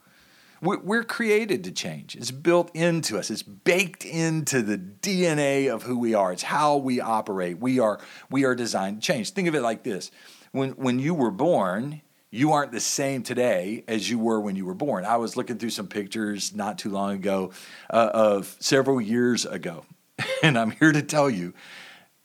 We're 0.61 1.03
created 1.03 1.65
to 1.65 1.73
change. 1.73 2.15
It's 2.15 2.31
built 2.31 2.73
into 2.73 3.19
us. 3.19 3.29
It's 3.29 3.43
baked 3.43 4.05
into 4.05 4.61
the 4.61 4.77
DNA 4.77 5.69
of 5.69 5.83
who 5.83 5.99
we 5.99 6.13
are. 6.13 6.31
It's 6.31 6.43
how 6.43 6.77
we 6.77 7.01
operate. 7.01 7.59
We 7.59 7.79
are 7.79 7.99
we 8.29 8.45
are 8.45 8.55
designed 8.55 9.01
to 9.01 9.05
change. 9.05 9.31
Think 9.31 9.49
of 9.49 9.55
it 9.55 9.61
like 9.61 9.83
this: 9.83 10.09
when 10.53 10.69
when 10.71 10.99
you 10.99 11.13
were 11.13 11.31
born, 11.31 12.01
you 12.33 12.53
aren't 12.53 12.71
the 12.71 12.79
same 12.79 13.21
today 13.21 13.83
as 13.87 14.09
you 14.09 14.17
were 14.17 14.41
when 14.41 14.55
you 14.55 14.65
were 14.65 14.73
born. 14.73 15.05
I 15.05 15.17
was 15.17 15.37
looking 15.37 15.59
through 15.59 15.69
some 15.69 15.87
pictures 15.87 16.55
not 16.55 16.79
too 16.79 16.89
long 16.89 17.13
ago 17.13 17.51
uh, 17.91 18.09
of 18.11 18.57
several 18.59 18.99
years 18.99 19.45
ago, 19.45 19.85
and 20.43 20.57
I'm 20.57 20.71
here 20.71 20.91
to 20.91 21.03
tell 21.03 21.29
you, 21.29 21.53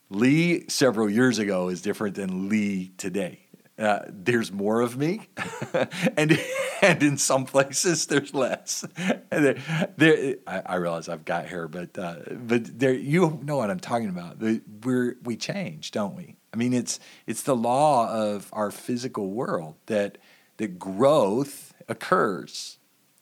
Lee 0.09 0.65
several 0.69 1.11
years 1.11 1.39
ago 1.39 1.69
is 1.69 1.83
different 1.83 2.15
than 2.15 2.49
Lee 2.49 2.93
today. 2.97 3.41
Uh, 3.79 4.01
there's 4.09 4.51
more 4.51 4.81
of 4.81 4.97
me, 4.97 5.29
and 6.17 6.41
and 6.83 7.03
in 7.03 7.19
some 7.19 7.45
places 7.45 8.07
there's 8.07 8.33
less. 8.33 8.87
There, 9.31 9.57
there 9.99 10.37
I, 10.47 10.63
I, 10.65 10.75
realize 10.77 11.11
I've 11.11 11.27
got 11.27 11.47
hair, 11.47 11.69
but 11.69 11.97
uh, 11.99 12.17
but 12.31 12.79
there, 12.79 12.95
you 12.95 13.39
know 13.45 13.59
what 13.59 13.71
I'm 13.71 13.79
talking 13.79 14.09
about. 14.09 14.39
We're 14.41 15.17
we 15.23 15.37
change, 15.37 15.91
don't 15.91 16.17
we? 16.17 16.38
I 16.59 16.61
mean, 16.61 16.75
it's 16.75 16.99
it's 17.25 17.43
the 17.43 17.55
law 17.55 18.13
of 18.13 18.51
our 18.53 18.73
physical 18.73 19.31
world 19.31 19.77
that 19.87 20.19
that 20.57 20.77
growth 20.77 21.73
occurs, 21.89 22.79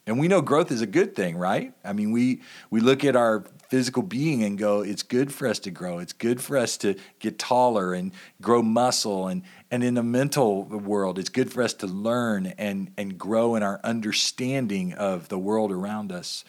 and 0.06 0.18
we 0.18 0.26
know 0.26 0.40
growth 0.40 0.72
is 0.72 0.80
a 0.80 0.86
good 0.86 1.14
thing, 1.14 1.36
right? 1.36 1.74
I 1.84 1.92
mean, 1.92 2.12
we 2.12 2.40
we 2.70 2.80
look 2.80 3.04
at 3.04 3.14
our 3.14 3.44
physical 3.68 4.02
being 4.02 4.42
and 4.42 4.56
go, 4.56 4.80
it's 4.80 5.02
good 5.02 5.34
for 5.34 5.46
us 5.46 5.58
to 5.58 5.70
grow. 5.70 5.98
It's 5.98 6.14
good 6.14 6.40
for 6.40 6.56
us 6.56 6.78
to 6.78 6.94
get 7.18 7.38
taller 7.38 7.92
and 7.92 8.12
grow 8.40 8.62
muscle. 8.62 9.28
And, 9.28 9.42
and 9.70 9.84
in 9.84 9.94
the 9.94 10.02
mental 10.02 10.62
world, 10.64 11.18
it's 11.18 11.28
good 11.28 11.52
for 11.52 11.62
us 11.62 11.74
to 11.74 11.86
learn 11.86 12.54
and, 12.58 12.92
and 12.96 13.18
grow 13.18 13.54
in 13.54 13.62
our 13.62 13.80
understanding 13.84 14.94
of 14.94 15.28
the 15.28 15.38
world 15.38 15.72
around 15.72 16.12
us. 16.12 16.44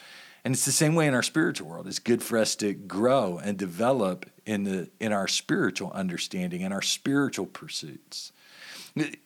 And 0.45 0.53
it's 0.53 0.65
the 0.65 0.71
same 0.71 0.95
way 0.95 1.07
in 1.07 1.13
our 1.13 1.23
spiritual 1.23 1.67
world. 1.67 1.87
It's 1.87 1.99
good 1.99 2.23
for 2.23 2.37
us 2.37 2.55
to 2.57 2.73
grow 2.73 3.39
and 3.43 3.57
develop 3.57 4.29
in, 4.47 4.63
the, 4.63 4.89
in 4.99 5.11
our 5.11 5.27
spiritual 5.27 5.91
understanding 5.91 6.63
and 6.63 6.73
our 6.73 6.81
spiritual 6.81 7.45
pursuits. 7.45 8.31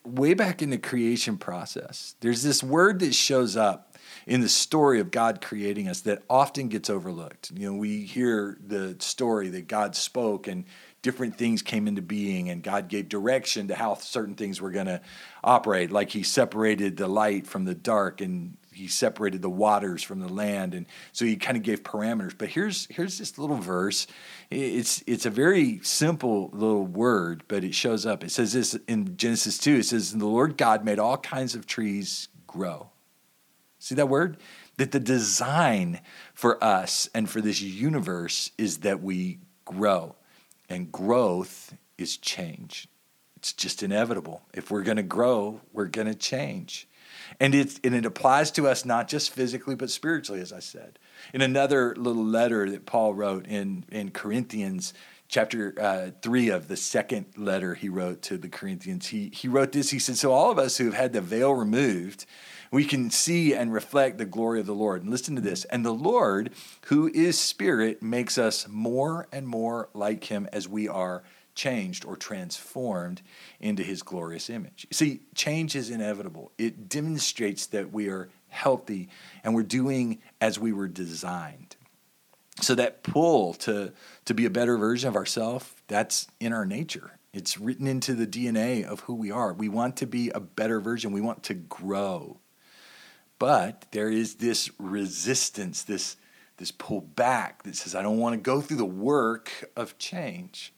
Way 0.04 0.34
back 0.34 0.60
in 0.60 0.68
the 0.68 0.78
creation 0.78 1.38
process, 1.38 2.16
there's 2.20 2.42
this 2.42 2.62
word 2.62 2.98
that 2.98 3.14
shows 3.14 3.56
up 3.56 3.96
in 4.26 4.40
the 4.40 4.48
story 4.48 5.00
of 5.00 5.10
God 5.10 5.40
creating 5.40 5.88
us 5.88 6.00
that 6.02 6.22
often 6.28 6.68
gets 6.68 6.90
overlooked. 6.90 7.52
You 7.54 7.70
know, 7.70 7.78
we 7.78 8.02
hear 8.02 8.58
the 8.66 8.96
story 8.98 9.48
that 9.50 9.68
God 9.68 9.94
spoke 9.94 10.48
and 10.48 10.64
different 11.00 11.38
things 11.38 11.62
came 11.62 11.88
into 11.88 12.02
being 12.02 12.50
and 12.50 12.62
God 12.62 12.88
gave 12.88 13.08
direction 13.08 13.68
to 13.68 13.74
how 13.74 13.94
certain 13.94 14.34
things 14.34 14.60
were 14.60 14.70
going 14.70 14.86
to 14.86 15.00
operate 15.42 15.90
like 15.90 16.10
he 16.10 16.24
separated 16.24 16.96
the 16.96 17.08
light 17.08 17.46
from 17.46 17.64
the 17.64 17.74
dark 17.74 18.20
and 18.20 18.56
he 18.72 18.88
separated 18.88 19.42
the 19.42 19.50
waters 19.50 20.02
from 20.02 20.20
the 20.20 20.28
land 20.28 20.74
and 20.74 20.86
so 21.12 21.24
he 21.24 21.36
kind 21.36 21.56
of 21.56 21.62
gave 21.62 21.82
parameters 21.82 22.36
but 22.36 22.48
here's 22.48 22.86
here's 22.90 23.18
this 23.18 23.38
little 23.38 23.56
verse 23.56 24.06
it's 24.50 25.02
it's 25.06 25.26
a 25.26 25.30
very 25.30 25.80
simple 25.82 26.50
little 26.52 26.86
word 26.86 27.42
but 27.48 27.64
it 27.64 27.74
shows 27.74 28.04
up 28.06 28.24
it 28.24 28.30
says 28.30 28.52
this 28.52 28.74
in 28.88 29.16
Genesis 29.16 29.58
2 29.58 29.76
it 29.76 29.84
says 29.84 30.12
the 30.12 30.26
Lord 30.26 30.56
God 30.56 30.84
made 30.84 30.98
all 30.98 31.18
kinds 31.18 31.54
of 31.54 31.66
trees 31.66 32.28
grow 32.46 32.92
See 33.82 33.96
that 33.96 34.08
word? 34.08 34.36
That 34.76 34.92
the 34.92 35.00
design 35.00 36.02
for 36.34 36.62
us 36.62 37.10
and 37.12 37.28
for 37.28 37.40
this 37.40 37.60
universe 37.60 38.52
is 38.56 38.78
that 38.78 39.02
we 39.02 39.40
grow. 39.64 40.14
And 40.68 40.92
growth 40.92 41.76
is 41.98 42.16
change. 42.16 42.86
It's 43.34 43.52
just 43.52 43.82
inevitable. 43.82 44.42
If 44.54 44.70
we're 44.70 44.84
going 44.84 44.98
to 44.98 45.02
grow, 45.02 45.62
we're 45.72 45.86
going 45.86 46.06
to 46.06 46.14
change. 46.14 46.86
And 47.40 47.54
it, 47.54 47.80
and 47.84 47.94
it 47.94 48.04
applies 48.04 48.50
to 48.52 48.68
us 48.68 48.84
not 48.84 49.08
just 49.08 49.30
physically, 49.30 49.74
but 49.74 49.90
spiritually, 49.90 50.40
as 50.40 50.52
I 50.52 50.60
said. 50.60 50.98
In 51.32 51.40
another 51.40 51.94
little 51.96 52.24
letter 52.24 52.68
that 52.70 52.86
Paul 52.86 53.14
wrote 53.14 53.46
in, 53.46 53.84
in 53.90 54.10
Corinthians, 54.10 54.94
chapter 55.28 55.74
uh, 55.80 56.10
3 56.20 56.50
of 56.50 56.68
the 56.68 56.76
second 56.76 57.26
letter 57.36 57.74
he 57.74 57.88
wrote 57.88 58.22
to 58.22 58.36
the 58.36 58.48
Corinthians, 58.48 59.08
he, 59.08 59.30
he 59.32 59.48
wrote 59.48 59.72
this. 59.72 59.90
He 59.90 59.98
said, 59.98 60.16
So 60.16 60.32
all 60.32 60.50
of 60.50 60.58
us 60.58 60.76
who 60.76 60.84
have 60.84 60.94
had 60.94 61.12
the 61.12 61.20
veil 61.20 61.52
removed, 61.52 62.26
we 62.70 62.84
can 62.84 63.10
see 63.10 63.54
and 63.54 63.72
reflect 63.72 64.18
the 64.18 64.24
glory 64.24 64.60
of 64.60 64.66
the 64.66 64.74
Lord. 64.74 65.02
And 65.02 65.10
listen 65.10 65.34
to 65.36 65.42
this. 65.42 65.64
And 65.64 65.84
the 65.84 65.94
Lord, 65.94 66.50
who 66.86 67.08
is 67.08 67.38
spirit, 67.38 68.02
makes 68.02 68.38
us 68.38 68.66
more 68.68 69.26
and 69.32 69.46
more 69.46 69.88
like 69.94 70.24
him 70.24 70.48
as 70.52 70.68
we 70.68 70.88
are 70.88 71.22
changed 71.54 72.04
or 72.04 72.16
transformed 72.16 73.22
into 73.60 73.82
his 73.82 74.02
glorious 74.02 74.48
image. 74.48 74.86
See, 74.90 75.20
change 75.34 75.76
is 75.76 75.90
inevitable. 75.90 76.52
It 76.58 76.88
demonstrates 76.88 77.66
that 77.66 77.92
we 77.92 78.08
are 78.08 78.28
healthy 78.48 79.08
and 79.44 79.54
we're 79.54 79.62
doing 79.62 80.20
as 80.40 80.58
we 80.58 80.72
were 80.72 80.88
designed. 80.88 81.76
So 82.60 82.74
that 82.74 83.02
pull 83.02 83.54
to 83.54 83.92
to 84.26 84.34
be 84.34 84.44
a 84.44 84.50
better 84.50 84.76
version 84.76 85.08
of 85.08 85.16
ourselves, 85.16 85.72
that's 85.88 86.28
in 86.38 86.52
our 86.52 86.66
nature. 86.66 87.18
It's 87.32 87.58
written 87.58 87.86
into 87.86 88.14
the 88.14 88.26
DNA 88.26 88.84
of 88.84 89.00
who 89.00 89.14
we 89.14 89.30
are. 89.30 89.54
We 89.54 89.68
want 89.68 89.96
to 89.98 90.06
be 90.06 90.28
a 90.30 90.40
better 90.40 90.80
version. 90.80 91.12
We 91.12 91.22
want 91.22 91.44
to 91.44 91.54
grow. 91.54 92.38
But 93.38 93.86
there 93.90 94.10
is 94.10 94.34
this 94.34 94.70
resistance, 94.78 95.82
this, 95.82 96.16
this 96.58 96.70
pull 96.70 97.00
back 97.00 97.62
that 97.62 97.74
says, 97.74 97.94
I 97.94 98.02
don't 98.02 98.18
want 98.18 98.34
to 98.34 98.36
go 98.40 98.60
through 98.60 98.76
the 98.76 98.84
work 98.84 99.50
of 99.74 99.98
change. 99.98 100.74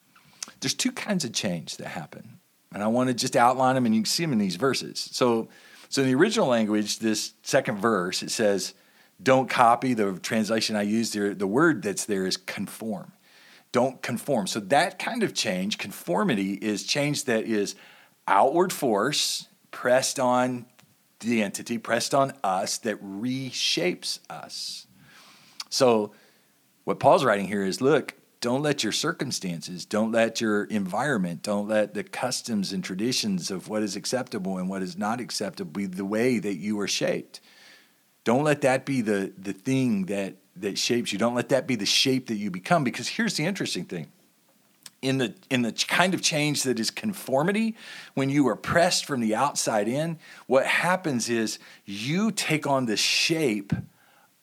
There's 0.65 0.75
two 0.75 0.93
kinds 0.93 1.25
of 1.25 1.33
change 1.33 1.77
that 1.77 1.89
happen. 1.89 2.41
And 2.73 2.83
I 2.83 2.89
want 2.89 3.09
to 3.09 3.15
just 3.15 3.37
outline 3.37 3.75
them, 3.75 3.87
and 3.87 3.95
you 3.95 4.01
can 4.01 4.07
see 4.07 4.25
them 4.25 4.33
in 4.33 4.39
these 4.39 4.57
verses. 4.57 5.09
So, 5.13 5.49
so 5.91 6.03
in 6.03 6.09
the 6.09 6.15
original 6.15 6.49
language, 6.49 6.99
this 6.99 7.35
second 7.43 7.79
verse, 7.79 8.23
it 8.23 8.31
says, 8.31 8.75
don't 9.23 9.49
copy 9.49 9.95
the 9.95 10.15
translation 10.15 10.75
I 10.75 10.83
used 10.83 11.15
there. 11.15 11.35
The 11.35 11.47
word 11.47 11.83
that's 11.83 12.07
there 12.07 12.27
is 12.27 12.37
conform. 12.37 13.13
Don't 13.73 14.01
conform. 14.03 14.47
So 14.47 14.59
that 14.61 14.99
kind 14.99 15.23
of 15.23 15.35
change, 15.35 15.79
conformity, 15.79 16.55
is 16.55 16.85
change 16.85 17.25
that 17.25 17.45
is 17.45 17.75
outward 18.27 18.73
force 18.73 19.49
pressed 19.71 20.19
on 20.19 20.67
the 21.21 21.43
entity 21.43 21.79
pressed 21.79 22.15
on 22.15 22.33
us 22.43 22.79
that 22.79 23.03
reshapes 23.03 24.19
us. 24.31 24.87
So, 25.71 26.13
what 26.85 27.01
Paul's 27.01 27.25
writing 27.25 27.49
here 27.49 27.65
is 27.65 27.81
look, 27.81 28.15
don't 28.45 28.61
let 28.61 28.83
your 28.83 28.93
circumstances, 28.93 29.87
don't 29.87 30.13
let 30.13 30.39
your 30.39 30.65
environment, 30.65 31.43
don't 31.43 31.67
let 31.67 31.95
the 31.95 32.05
customs 32.05 32.75
and 32.75 32.85
traditions 32.85 33.51
of 33.51 33.71
what 33.71 33.83
is 33.83 33.97
acceptable 33.97 34.59
and 34.59 34.69
what 34.69 34.83
is 34.83 34.99
not 34.99 35.19
acceptable 35.19 35.71
be 35.71 35.87
the 35.87 36.05
way 36.05 36.39
that 36.39 36.57
you 36.57 36.79
are 36.79 36.87
shaped. 36.87 37.41
Don't 38.23 38.45
let 38.45 38.61
that 38.61 38.85
be 38.85 39.01
the, 39.01 39.33
the 39.39 39.55
thing 39.55 40.05
that, 40.07 40.35
that 40.57 40.77
shapes 40.77 41.11
you. 41.11 41.19
Don't 41.19 41.35
let 41.35 41.49
that 41.49 41.67
be 41.67 41.75
the 41.75 41.87
shape 41.87 42.27
that 42.27 42.35
you 42.35 42.51
become. 42.51 42.85
Because 42.85 43.09
here's 43.09 43.39
the 43.39 43.47
interesting 43.47 43.87
thing 43.87 44.09
in 45.01 45.17
the 45.17 45.33
in 45.49 45.63
the 45.63 45.73
kind 45.89 46.13
of 46.13 46.21
change 46.21 46.65
that 46.65 46.79
is 46.79 46.91
conformity 46.91 47.75
when 48.13 48.29
you 48.29 48.47
are 48.49 48.57
pressed 48.57 49.07
from 49.07 49.21
the 49.21 49.35
outside 49.35 49.89
in 49.89 50.19
what 50.47 50.67
happens 50.67 51.31
is 51.31 51.59
you 51.87 52.31
take 52.31 52.67
on 52.67 52.85
the 52.85 52.97
shape 52.97 53.73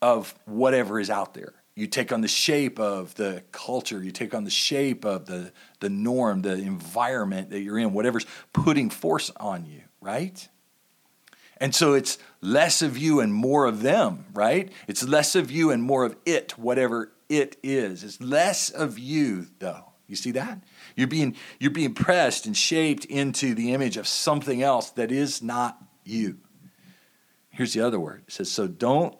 of 0.02 0.34
whatever 0.46 1.00
is 1.00 1.10
out 1.12 1.36
there 1.36 1.54
you 1.76 1.88
take 1.88 2.12
on 2.12 2.22
the 2.22 2.28
shape 2.28 2.80
of 2.80 3.16
the 3.16 3.44
culture 3.52 4.04
you 4.04 4.12
take 4.12 4.34
on 4.34 4.44
the 4.44 4.52
shape 4.52 5.06
of 5.06 5.26
the 5.26 5.52
the 5.80 5.90
norm 5.90 6.42
the 6.42 6.54
environment 6.54 7.50
that 7.50 7.62
you're 7.62 7.80
in 7.80 7.94
whatever's 7.94 8.26
putting 8.54 8.90
force 8.90 9.32
on 9.38 9.66
you 9.66 9.82
right? 10.02 10.50
And 11.58 11.76
so 11.76 11.94
it's 11.94 12.18
less 12.42 12.82
of 12.82 12.98
you 12.98 13.20
and 13.20 13.34
more 13.34 13.66
of 13.66 13.82
them 13.82 14.26
right? 14.34 14.72
It's 14.88 15.04
less 15.04 15.36
of 15.36 15.52
you 15.52 15.72
and 15.72 15.84
more 15.84 16.04
of 16.04 16.16
it 16.26 16.58
whatever 16.58 17.12
it 17.30 17.58
is. 17.64 18.04
It's 18.04 18.20
less 18.20 18.70
of 18.70 19.00
you 19.00 19.48
though. 19.60 19.92
You 20.12 20.18
see 20.18 20.32
that? 20.32 20.62
You're 20.98 21.08
being, 21.08 21.38
you're 21.58 21.72
being 21.72 21.94
pressed 21.94 22.46
and 22.46 22.56
shaped 22.56 23.06
into 23.06 23.56
the 23.56 23.74
image 23.74 23.96
of 23.96 24.10
something 24.10 24.62
else 24.62 24.90
that 24.92 25.10
is 25.10 25.42
not 25.42 25.82
you. 26.04 26.38
Here's 27.50 27.74
the 27.74 27.80
other 27.80 27.98
word. 27.98 28.24
It 28.28 28.34
says, 28.34 28.52
So 28.52 28.68
don't 28.68 29.16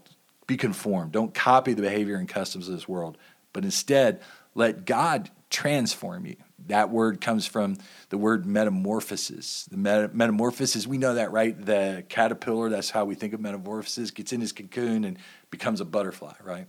be 0.52 0.58
conformed. 0.58 1.14
Don't 1.14 1.34
copy 1.34 1.74
the 1.74 1.82
behavior 1.82 2.18
and 2.18 2.28
customs 2.28 2.68
of 2.68 2.74
this 2.74 2.86
world, 2.86 3.18
but 3.54 3.64
instead 3.64 4.22
let 4.54 4.86
God 4.86 5.30
transform 5.50 6.26
you. 6.26 6.36
That 6.68 6.90
word 6.90 7.22
comes 7.22 7.48
from 7.48 7.78
the 8.10 8.18
word 8.18 8.46
metamorphosis. 8.46 9.66
The 9.72 9.78
meta- 9.78 10.12
metamorphosis, 10.12 10.86
we 10.86 10.98
know 10.98 11.14
that, 11.14 11.32
right? 11.32 11.56
The 11.66 12.04
caterpillar, 12.10 12.70
that's 12.70 12.90
how 12.90 13.06
we 13.06 13.16
think 13.16 13.34
of 13.34 13.40
metamorphosis, 13.40 14.12
gets 14.12 14.34
in 14.34 14.42
his 14.42 14.52
cocoon 14.52 15.06
and 15.06 15.18
becomes 15.52 15.80
a 15.80 15.86
butterfly, 15.86 16.34
right? 16.44 16.68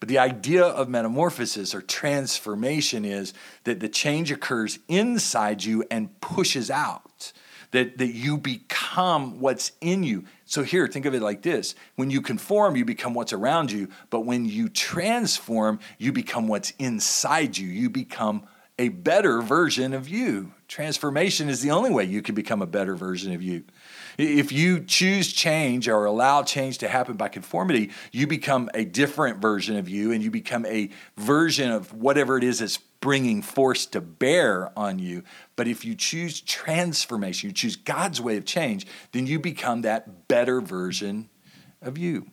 But 0.00 0.08
the 0.08 0.18
idea 0.18 0.64
of 0.64 0.88
metamorphosis 0.88 1.76
or 1.76 1.80
transformation 1.80 3.04
is 3.04 3.34
that 3.62 3.78
the 3.78 3.88
change 3.88 4.32
occurs 4.32 4.80
inside 4.88 5.62
you 5.62 5.84
and 5.92 6.20
pushes 6.20 6.72
out, 6.72 7.32
that, 7.70 7.98
that 7.98 8.12
you 8.12 8.36
become 8.36 9.38
what's 9.38 9.70
in 9.80 10.02
you. 10.02 10.24
So, 10.52 10.62
here, 10.62 10.86
think 10.86 11.06
of 11.06 11.14
it 11.14 11.22
like 11.22 11.40
this 11.40 11.74
when 11.96 12.10
you 12.10 12.20
conform, 12.20 12.76
you 12.76 12.84
become 12.84 13.14
what's 13.14 13.32
around 13.32 13.72
you, 13.72 13.88
but 14.10 14.26
when 14.26 14.44
you 14.44 14.68
transform, 14.68 15.80
you 15.96 16.12
become 16.12 16.46
what's 16.46 16.74
inside 16.78 17.56
you. 17.56 17.66
You 17.68 17.88
become 17.88 18.46
a 18.82 18.88
better 18.88 19.40
version 19.40 19.94
of 19.94 20.08
you. 20.08 20.52
Transformation 20.66 21.48
is 21.48 21.60
the 21.60 21.70
only 21.70 21.90
way 21.90 22.02
you 22.02 22.20
can 22.20 22.34
become 22.34 22.60
a 22.60 22.66
better 22.66 22.96
version 22.96 23.32
of 23.32 23.40
you. 23.40 23.62
If 24.18 24.50
you 24.50 24.80
choose 24.80 25.32
change 25.32 25.88
or 25.88 26.04
allow 26.04 26.42
change 26.42 26.78
to 26.78 26.88
happen 26.88 27.14
by 27.14 27.28
conformity, 27.28 27.92
you 28.10 28.26
become 28.26 28.68
a 28.74 28.84
different 28.84 29.40
version 29.40 29.76
of 29.76 29.88
you 29.88 30.10
and 30.10 30.20
you 30.20 30.32
become 30.32 30.66
a 30.66 30.90
version 31.16 31.70
of 31.70 31.94
whatever 31.94 32.36
it 32.36 32.42
is 32.42 32.58
that's 32.58 32.78
bringing 32.98 33.40
force 33.40 33.86
to 33.86 34.00
bear 34.00 34.76
on 34.76 34.98
you. 34.98 35.22
But 35.54 35.68
if 35.68 35.84
you 35.84 35.94
choose 35.94 36.40
transformation, 36.40 37.50
you 37.50 37.54
choose 37.54 37.76
God's 37.76 38.20
way 38.20 38.36
of 38.36 38.44
change, 38.44 38.88
then 39.12 39.28
you 39.28 39.38
become 39.38 39.82
that 39.82 40.26
better 40.26 40.60
version 40.60 41.28
of 41.80 41.98
you. 41.98 42.32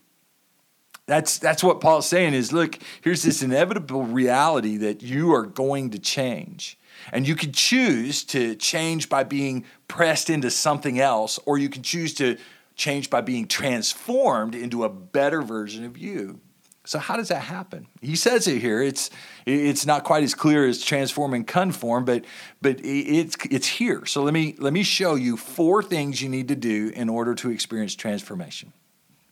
That's, 1.10 1.38
that's 1.38 1.64
what 1.64 1.80
Paul's 1.80 2.08
saying 2.08 2.34
is 2.34 2.52
look, 2.52 2.78
here's 3.00 3.24
this 3.24 3.42
inevitable 3.42 4.04
reality 4.04 4.76
that 4.76 5.02
you 5.02 5.34
are 5.34 5.44
going 5.44 5.90
to 5.90 5.98
change. 5.98 6.78
And 7.10 7.26
you 7.26 7.34
can 7.34 7.50
choose 7.50 8.22
to 8.26 8.54
change 8.54 9.08
by 9.08 9.24
being 9.24 9.64
pressed 9.88 10.30
into 10.30 10.52
something 10.52 11.00
else, 11.00 11.40
or 11.46 11.58
you 11.58 11.68
can 11.68 11.82
choose 11.82 12.14
to 12.14 12.36
change 12.76 13.10
by 13.10 13.22
being 13.22 13.48
transformed 13.48 14.54
into 14.54 14.84
a 14.84 14.88
better 14.88 15.42
version 15.42 15.84
of 15.84 15.98
you. 15.98 16.38
So 16.84 17.00
how 17.00 17.16
does 17.16 17.26
that 17.26 17.42
happen? 17.42 17.88
He 18.00 18.14
says 18.14 18.46
it 18.46 18.60
here. 18.60 18.80
It's 18.80 19.10
it's 19.46 19.84
not 19.84 20.04
quite 20.04 20.22
as 20.22 20.36
clear 20.36 20.64
as 20.64 20.80
transform 20.80 21.34
and 21.34 21.44
conform, 21.44 22.04
but 22.04 22.24
but 22.62 22.78
it's 22.84 23.36
it's 23.50 23.66
here. 23.66 24.06
So 24.06 24.22
let 24.22 24.32
me 24.32 24.54
let 24.58 24.72
me 24.72 24.84
show 24.84 25.16
you 25.16 25.36
four 25.36 25.82
things 25.82 26.22
you 26.22 26.28
need 26.28 26.46
to 26.48 26.56
do 26.56 26.92
in 26.94 27.08
order 27.08 27.34
to 27.34 27.50
experience 27.50 27.96
transformation. 27.96 28.72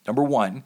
Number 0.09 0.25
one, 0.25 0.65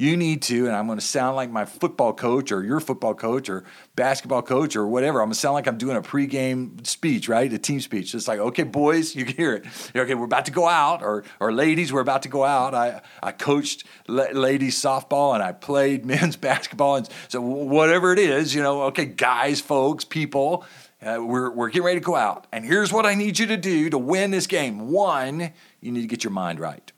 you 0.00 0.16
need 0.16 0.42
to, 0.42 0.66
and 0.66 0.76
I'm 0.76 0.86
going 0.86 1.00
to 1.00 1.04
sound 1.04 1.34
like 1.34 1.50
my 1.50 1.64
football 1.64 2.12
coach 2.12 2.52
or 2.52 2.62
your 2.62 2.78
football 2.78 3.14
coach 3.14 3.48
or 3.48 3.64
basketball 3.96 4.42
coach 4.42 4.76
or 4.76 4.86
whatever. 4.86 5.20
I'm 5.20 5.26
going 5.26 5.34
to 5.34 5.38
sound 5.40 5.54
like 5.54 5.66
I'm 5.66 5.76
doing 5.76 5.96
a 5.96 6.02
pregame 6.02 6.86
speech, 6.86 7.28
right? 7.28 7.52
A 7.52 7.58
team 7.58 7.80
speech. 7.80 8.14
It's 8.14 8.28
like, 8.28 8.38
okay, 8.38 8.62
boys, 8.62 9.16
you 9.16 9.24
can 9.24 9.36
hear 9.36 9.54
it. 9.54 9.64
Okay, 9.96 10.14
we're 10.14 10.24
about 10.24 10.46
to 10.46 10.52
go 10.52 10.68
out, 10.68 11.02
or 11.02 11.24
or 11.40 11.52
ladies, 11.52 11.92
we're 11.92 12.00
about 12.00 12.22
to 12.22 12.28
go 12.28 12.44
out. 12.44 12.74
I 12.74 13.00
I 13.20 13.32
coached 13.32 13.84
ladies 14.06 14.80
softball 14.80 15.34
and 15.34 15.42
I 15.42 15.50
played 15.50 16.06
men's 16.06 16.36
basketball, 16.36 16.94
and 16.94 17.08
so 17.26 17.40
whatever 17.40 18.12
it 18.12 18.20
is, 18.20 18.54
you 18.54 18.62
know, 18.62 18.82
okay, 18.82 19.04
guys, 19.04 19.60
folks, 19.60 20.04
people. 20.04 20.64
Uh, 21.00 21.18
we're, 21.20 21.48
we're 21.52 21.68
getting 21.68 21.84
ready 21.84 22.00
to 22.00 22.04
go 22.04 22.16
out. 22.16 22.48
And 22.50 22.64
here's 22.64 22.92
what 22.92 23.06
I 23.06 23.14
need 23.14 23.38
you 23.38 23.46
to 23.46 23.56
do 23.56 23.88
to 23.88 23.96
win 23.96 24.32
this 24.32 24.48
game. 24.48 24.90
One, 24.90 25.52
you 25.80 25.92
need 25.92 26.00
to 26.00 26.08
get 26.08 26.24
your 26.24 26.32
mind 26.32 26.58
right. 26.58 26.90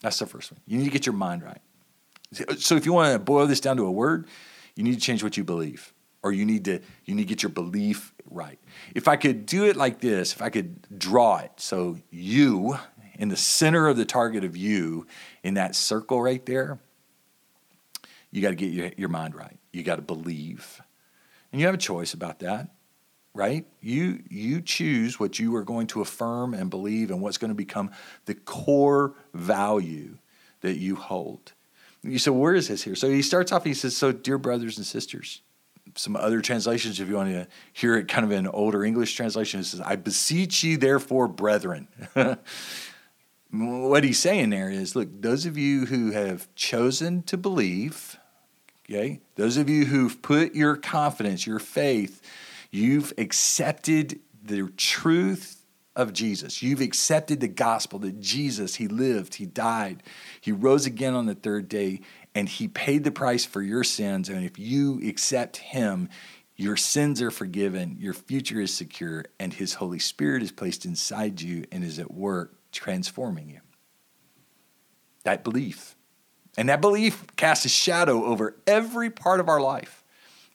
That's 0.00 0.18
the 0.18 0.26
first 0.26 0.50
one. 0.50 0.60
You 0.66 0.78
need 0.78 0.86
to 0.86 0.90
get 0.90 1.06
your 1.06 1.14
mind 1.14 1.44
right. 1.44 1.60
So 2.58 2.76
if 2.76 2.86
you 2.86 2.92
want 2.92 3.12
to 3.12 3.18
boil 3.18 3.46
this 3.46 3.60
down 3.60 3.76
to 3.78 3.84
a 3.84 3.90
word, 3.90 4.26
you 4.76 4.84
need 4.84 4.94
to 4.94 5.00
change 5.00 5.22
what 5.22 5.36
you 5.36 5.44
believe, 5.44 5.92
or 6.22 6.32
you 6.32 6.44
need 6.44 6.64
to 6.66 6.80
you 7.04 7.14
need 7.14 7.24
to 7.24 7.28
get 7.28 7.42
your 7.42 7.50
belief 7.50 8.14
right. 8.30 8.58
If 8.94 9.08
I 9.08 9.16
could 9.16 9.46
do 9.46 9.64
it 9.64 9.76
like 9.76 10.00
this, 10.00 10.32
if 10.32 10.40
I 10.40 10.48
could 10.48 10.98
draw 10.98 11.38
it, 11.38 11.52
so 11.56 11.98
you 12.10 12.78
in 13.18 13.28
the 13.28 13.36
center 13.36 13.88
of 13.88 13.96
the 13.96 14.04
target 14.04 14.44
of 14.44 14.56
you 14.56 15.06
in 15.42 15.54
that 15.54 15.74
circle 15.74 16.22
right 16.22 16.44
there, 16.46 16.78
you 18.30 18.40
got 18.40 18.50
to 18.50 18.56
get 18.56 18.72
your, 18.72 18.90
your 18.96 19.08
mind 19.08 19.34
right. 19.34 19.58
You 19.72 19.82
got 19.82 19.96
to 19.96 20.02
believe, 20.02 20.80
and 21.52 21.60
you 21.60 21.66
have 21.66 21.74
a 21.74 21.78
choice 21.78 22.14
about 22.14 22.38
that 22.40 22.70
right 23.32 23.64
you 23.80 24.20
you 24.28 24.60
choose 24.60 25.20
what 25.20 25.38
you 25.38 25.54
are 25.54 25.62
going 25.62 25.86
to 25.86 26.00
affirm 26.00 26.52
and 26.52 26.68
believe 26.68 27.10
and 27.10 27.20
what's 27.20 27.38
going 27.38 27.50
to 27.50 27.54
become 27.54 27.90
the 28.24 28.34
core 28.34 29.14
value 29.32 30.18
that 30.62 30.78
you 30.78 30.96
hold 30.96 31.52
you 32.02 32.18
say, 32.18 32.30
where 32.30 32.54
is 32.54 32.68
this 32.68 32.82
here? 32.82 32.94
So 32.94 33.08
he 33.08 33.22
starts 33.22 33.52
off, 33.52 33.64
he 33.64 33.74
says, 33.74 33.96
So, 33.96 34.12
dear 34.12 34.38
brothers 34.38 34.78
and 34.78 34.86
sisters, 34.86 35.42
some 35.94 36.16
other 36.16 36.40
translations, 36.40 37.00
if 37.00 37.08
you 37.08 37.16
want 37.16 37.30
to 37.30 37.46
hear 37.72 37.96
it 37.96 38.08
kind 38.08 38.24
of 38.24 38.32
in 38.32 38.46
older 38.46 38.84
English 38.84 39.14
translation, 39.14 39.60
it 39.60 39.64
says, 39.64 39.80
I 39.80 39.96
beseech 39.96 40.62
ye, 40.64 40.76
therefore, 40.76 41.28
brethren. 41.28 41.88
what 43.50 44.04
he's 44.04 44.18
saying 44.18 44.50
there 44.50 44.70
is 44.70 44.94
look, 44.94 45.08
those 45.20 45.46
of 45.46 45.58
you 45.58 45.86
who 45.86 46.12
have 46.12 46.52
chosen 46.54 47.22
to 47.24 47.36
believe, 47.36 48.18
okay, 48.88 49.20
those 49.36 49.56
of 49.56 49.68
you 49.68 49.86
who've 49.86 50.20
put 50.22 50.54
your 50.54 50.76
confidence, 50.76 51.46
your 51.46 51.58
faith, 51.58 52.22
you've 52.70 53.12
accepted 53.18 54.20
the 54.42 54.68
truth 54.76 55.59
of 56.00 56.12
Jesus. 56.12 56.62
You've 56.62 56.80
accepted 56.80 57.40
the 57.40 57.48
gospel 57.48 57.98
that 58.00 58.20
Jesus, 58.20 58.76
He 58.76 58.88
lived, 58.88 59.34
He 59.34 59.46
died, 59.46 60.02
He 60.40 60.50
rose 60.50 60.86
again 60.86 61.14
on 61.14 61.26
the 61.26 61.34
third 61.34 61.68
day, 61.68 62.00
and 62.34 62.48
He 62.48 62.66
paid 62.66 63.04
the 63.04 63.12
price 63.12 63.44
for 63.44 63.62
your 63.62 63.84
sins. 63.84 64.28
And 64.28 64.44
if 64.44 64.58
you 64.58 65.00
accept 65.06 65.58
Him, 65.58 66.08
your 66.56 66.76
sins 66.76 67.22
are 67.22 67.30
forgiven, 67.30 67.96
your 67.98 68.14
future 68.14 68.60
is 68.60 68.74
secure, 68.74 69.26
and 69.38 69.52
His 69.52 69.74
Holy 69.74 69.98
Spirit 69.98 70.42
is 70.42 70.52
placed 70.52 70.84
inside 70.84 71.40
you 71.40 71.64
and 71.70 71.84
is 71.84 71.98
at 71.98 72.12
work 72.12 72.54
transforming 72.72 73.50
you. 73.50 73.60
That 75.24 75.44
belief. 75.44 75.96
And 76.56 76.68
that 76.68 76.80
belief 76.80 77.24
casts 77.36 77.64
a 77.64 77.68
shadow 77.68 78.24
over 78.24 78.56
every 78.66 79.10
part 79.10 79.40
of 79.40 79.48
our 79.48 79.60
life. 79.60 79.99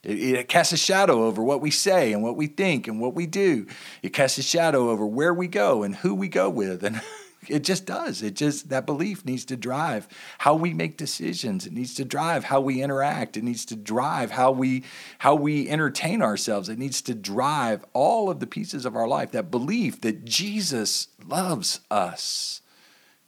It, 0.06 0.20
it, 0.20 0.48
casts 0.48 0.72
a 0.72 0.78
shadow 0.78 1.24
over 1.24 1.44
what 1.44 1.62
we 1.62 1.72
say 1.72 2.14
and 2.14 2.22
what 2.22 2.38
we 2.38 2.48
think 2.48 2.88
and 2.88 3.00
what 3.02 3.16
we 3.16 3.26
do. 3.26 3.66
It 4.04 4.14
casts 4.14 4.38
a 4.38 4.44
shadow 4.44 4.90
over 4.90 5.06
where 5.06 5.34
we 5.34 5.48
go 5.48 5.84
and 5.84 5.96
who 5.96 6.14
we 6.14 6.28
go 6.28 6.50
with. 6.50 6.84
And 6.84 7.02
it 7.48 7.64
just 7.64 7.86
does. 7.86 8.22
It 8.22 8.36
just, 8.36 8.70
that 8.70 8.86
belief 8.86 9.26
needs 9.26 9.46
to 9.46 9.58
drive 9.58 10.08
how 10.38 10.54
we 10.56 10.74
make 10.74 10.98
decisions. 10.98 11.66
It 11.66 11.74
needs 11.74 11.96
to 11.96 12.06
drive 12.06 12.44
how 12.44 12.62
we 12.62 12.84
interact. 12.84 13.36
It 13.36 13.44
needs 13.44 13.66
to 13.66 13.76
drive 13.76 14.32
how 14.32 14.52
we, 14.52 14.84
how 15.18 15.34
we 15.34 15.68
entertain 15.70 16.22
ourselves. 16.22 16.70
It 16.70 16.78
needs 16.78 17.02
to 17.04 17.16
drive 17.16 17.84
all 17.94 18.30
of 18.30 18.40
the 18.40 18.48
pieces 18.48 18.86
of 18.86 18.96
our 18.96 19.08
life. 19.08 19.32
That 19.32 19.50
belief 19.50 20.02
that 20.02 20.24
Jesus 20.24 21.08
loves 21.26 21.82
us, 21.90 22.62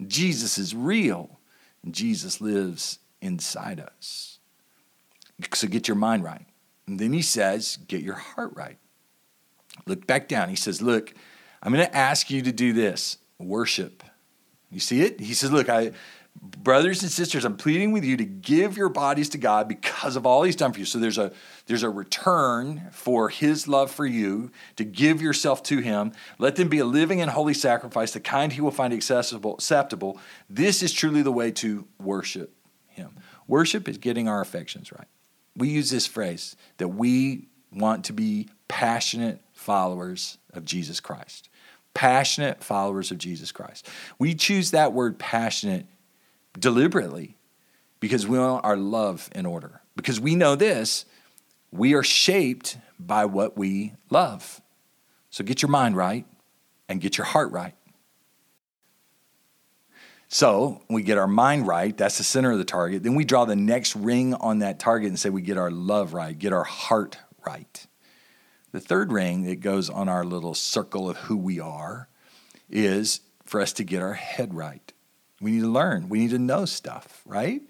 Jesus 0.05 0.59
is 0.59 0.75
real, 0.75 1.39
and 1.83 1.93
Jesus 1.93 2.39
lives 2.39 2.99
inside 3.19 3.79
us. 3.79 4.37
So 5.53 5.67
get 5.67 5.87
your 5.87 5.95
mind 5.95 6.23
right. 6.23 6.45
And 6.87 6.99
then 6.99 7.13
he 7.13 7.21
says, 7.21 7.77
Get 7.87 8.01
your 8.01 8.15
heart 8.15 8.53
right. 8.55 8.77
Look 9.85 10.07
back 10.07 10.27
down. 10.27 10.49
He 10.49 10.55
says, 10.55 10.81
Look, 10.81 11.13
I'm 11.61 11.73
going 11.73 11.85
to 11.85 11.95
ask 11.95 12.29
you 12.31 12.41
to 12.41 12.51
do 12.51 12.73
this 12.73 13.17
worship. 13.37 14.03
You 14.71 14.79
see 14.79 15.01
it? 15.01 15.19
He 15.19 15.33
says, 15.33 15.51
Look, 15.51 15.69
I, 15.69 15.91
brothers 16.41 17.01
and 17.03 17.11
sisters, 17.11 17.43
I'm 17.45 17.57
pleading 17.57 17.91
with 17.91 18.05
you 18.05 18.15
to 18.17 18.25
give 18.25 18.77
your 18.77 18.89
bodies 18.89 19.29
to 19.29 19.37
God 19.37 19.67
because 19.67 20.15
of 20.15 20.25
all 20.25 20.43
He's 20.43 20.55
done 20.55 20.71
for 20.71 20.79
you. 20.79 20.85
So 20.85 20.97
there's 20.97 21.17
a 21.17 21.33
there's 21.65 21.83
a 21.83 21.89
return 21.89 22.87
for 22.91 23.29
His 23.29 23.67
love 23.67 23.91
for 23.91 24.05
you 24.05 24.51
to 24.77 24.85
give 24.85 25.21
yourself 25.21 25.63
to 25.63 25.79
Him. 25.79 26.13
Let 26.39 26.55
them 26.55 26.69
be 26.69 26.79
a 26.79 26.85
living 26.85 27.21
and 27.21 27.31
holy 27.31 27.53
sacrifice, 27.53 28.11
the 28.11 28.21
kind 28.21 28.53
He 28.53 28.61
will 28.61 28.71
find 28.71 28.93
accessible, 28.93 29.55
acceptable. 29.55 30.19
This 30.49 30.81
is 30.81 30.93
truly 30.93 31.21
the 31.21 31.31
way 31.31 31.51
to 31.51 31.87
worship 31.99 32.53
Him. 32.87 33.15
Worship 33.45 33.87
is 33.89 33.97
getting 33.97 34.27
our 34.27 34.41
affections 34.41 34.91
right 34.91 35.07
we 35.57 35.69
use 35.69 35.89
this 35.89 36.07
phrase 36.07 36.55
that 36.77 36.89
we 36.89 37.47
want 37.73 38.05
to 38.05 38.13
be 38.13 38.47
passionate 38.67 39.41
followers 39.53 40.37
of 40.53 40.63
Jesus 40.63 40.99
Christ. 40.99 41.49
Passionate 41.93 42.63
followers 42.63 43.11
of 43.11 43.17
Jesus 43.17 43.51
Christ. 43.51 43.87
We 44.19 44.35
choose 44.35 44.71
that 44.71 44.93
word 44.93 45.17
passionate 45.17 45.87
deliberately 46.57 47.37
because 47.99 48.27
we 48.27 48.37
want 48.37 48.63
our 48.63 48.77
love 48.77 49.29
in 49.33 49.45
order. 49.45 49.81
Because 49.95 50.19
we 50.19 50.35
know 50.35 50.55
this, 50.55 51.05
we 51.71 51.93
are 51.95 52.03
shaped 52.03 52.77
by 52.99 53.25
what 53.25 53.57
we 53.57 53.93
love. 54.09 54.61
So 55.31 55.43
get 55.43 55.61
your 55.61 55.69
mind 55.69 55.97
right 55.97 56.25
and 56.87 57.01
get 57.01 57.17
your 57.17 57.25
heart 57.25 57.51
right. 57.51 57.73
So 60.29 60.81
we 60.89 61.03
get 61.03 61.17
our 61.17 61.27
mind 61.27 61.67
right, 61.67 61.95
that's 61.95 62.17
the 62.17 62.23
center 62.23 62.51
of 62.51 62.57
the 62.57 62.65
target. 62.65 63.03
Then 63.03 63.15
we 63.15 63.23
draw 63.23 63.45
the 63.45 63.55
next 63.55 63.95
ring 63.95 64.33
on 64.33 64.59
that 64.59 64.79
target 64.79 65.09
and 65.09 65.19
say 65.19 65.29
we 65.29 65.41
get 65.41 65.57
our 65.57 65.71
love 65.71 66.13
right, 66.13 66.37
get 66.37 66.51
our 66.51 66.65
heart 66.65 67.17
right. 67.45 67.87
The 68.73 68.81
third 68.81 69.11
ring 69.11 69.43
that 69.43 69.61
goes 69.61 69.89
on 69.89 70.09
our 70.09 70.25
little 70.25 70.53
circle 70.53 71.09
of 71.09 71.17
who 71.17 71.37
we 71.37 71.59
are 71.59 72.09
is 72.69 73.21
for 73.45 73.61
us 73.61 73.71
to 73.73 73.83
get 73.85 74.01
our 74.01 74.13
head 74.13 74.53
right. 74.53 74.91
We 75.39 75.51
need 75.51 75.61
to 75.61 75.69
learn, 75.69 76.09
we 76.09 76.19
need 76.19 76.31
to 76.31 76.39
know 76.39 76.65
stuff, 76.65 77.21
right? 77.25 77.61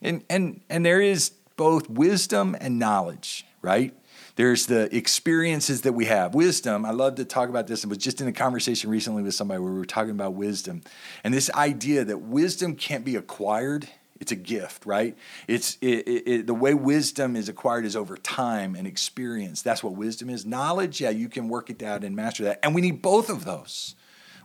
And 0.00 0.22
and 0.30 0.60
and 0.68 0.86
there 0.86 1.00
is 1.00 1.30
both 1.56 1.88
wisdom 1.90 2.56
and 2.60 2.78
knowledge, 2.78 3.44
right? 3.62 3.94
There's 4.36 4.66
the 4.66 4.94
experiences 4.94 5.80
that 5.82 5.94
we 5.94 6.04
have. 6.04 6.34
Wisdom, 6.34 6.84
I 6.84 6.90
love 6.90 7.14
to 7.16 7.24
talk 7.24 7.48
about 7.48 7.66
this. 7.66 7.84
I 7.84 7.88
was 7.88 7.98
just 7.98 8.20
in 8.20 8.28
a 8.28 8.32
conversation 8.32 8.90
recently 8.90 9.22
with 9.22 9.34
somebody 9.34 9.60
where 9.60 9.72
we 9.72 9.78
were 9.78 9.86
talking 9.86 10.10
about 10.10 10.34
wisdom 10.34 10.82
and 11.24 11.32
this 11.32 11.50
idea 11.52 12.04
that 12.04 12.18
wisdom 12.18 12.76
can't 12.76 13.04
be 13.04 13.16
acquired. 13.16 13.88
It's 14.20 14.32
a 14.32 14.36
gift, 14.36 14.84
right? 14.84 15.16
It's 15.48 15.78
it, 15.80 16.06
it, 16.06 16.28
it, 16.28 16.46
the 16.46 16.54
way 16.54 16.74
wisdom 16.74 17.34
is 17.34 17.48
acquired 17.48 17.86
is 17.86 17.96
over 17.96 18.16
time 18.16 18.74
and 18.74 18.86
experience. 18.86 19.62
That's 19.62 19.82
what 19.82 19.94
wisdom 19.94 20.28
is. 20.28 20.44
Knowledge, 20.44 21.00
yeah, 21.00 21.10
you 21.10 21.30
can 21.30 21.48
work 21.48 21.70
it 21.70 21.82
out 21.82 22.04
and 22.04 22.14
master 22.14 22.44
that. 22.44 22.60
And 22.62 22.74
we 22.74 22.82
need 22.82 23.00
both 23.00 23.30
of 23.30 23.46
those. 23.46 23.94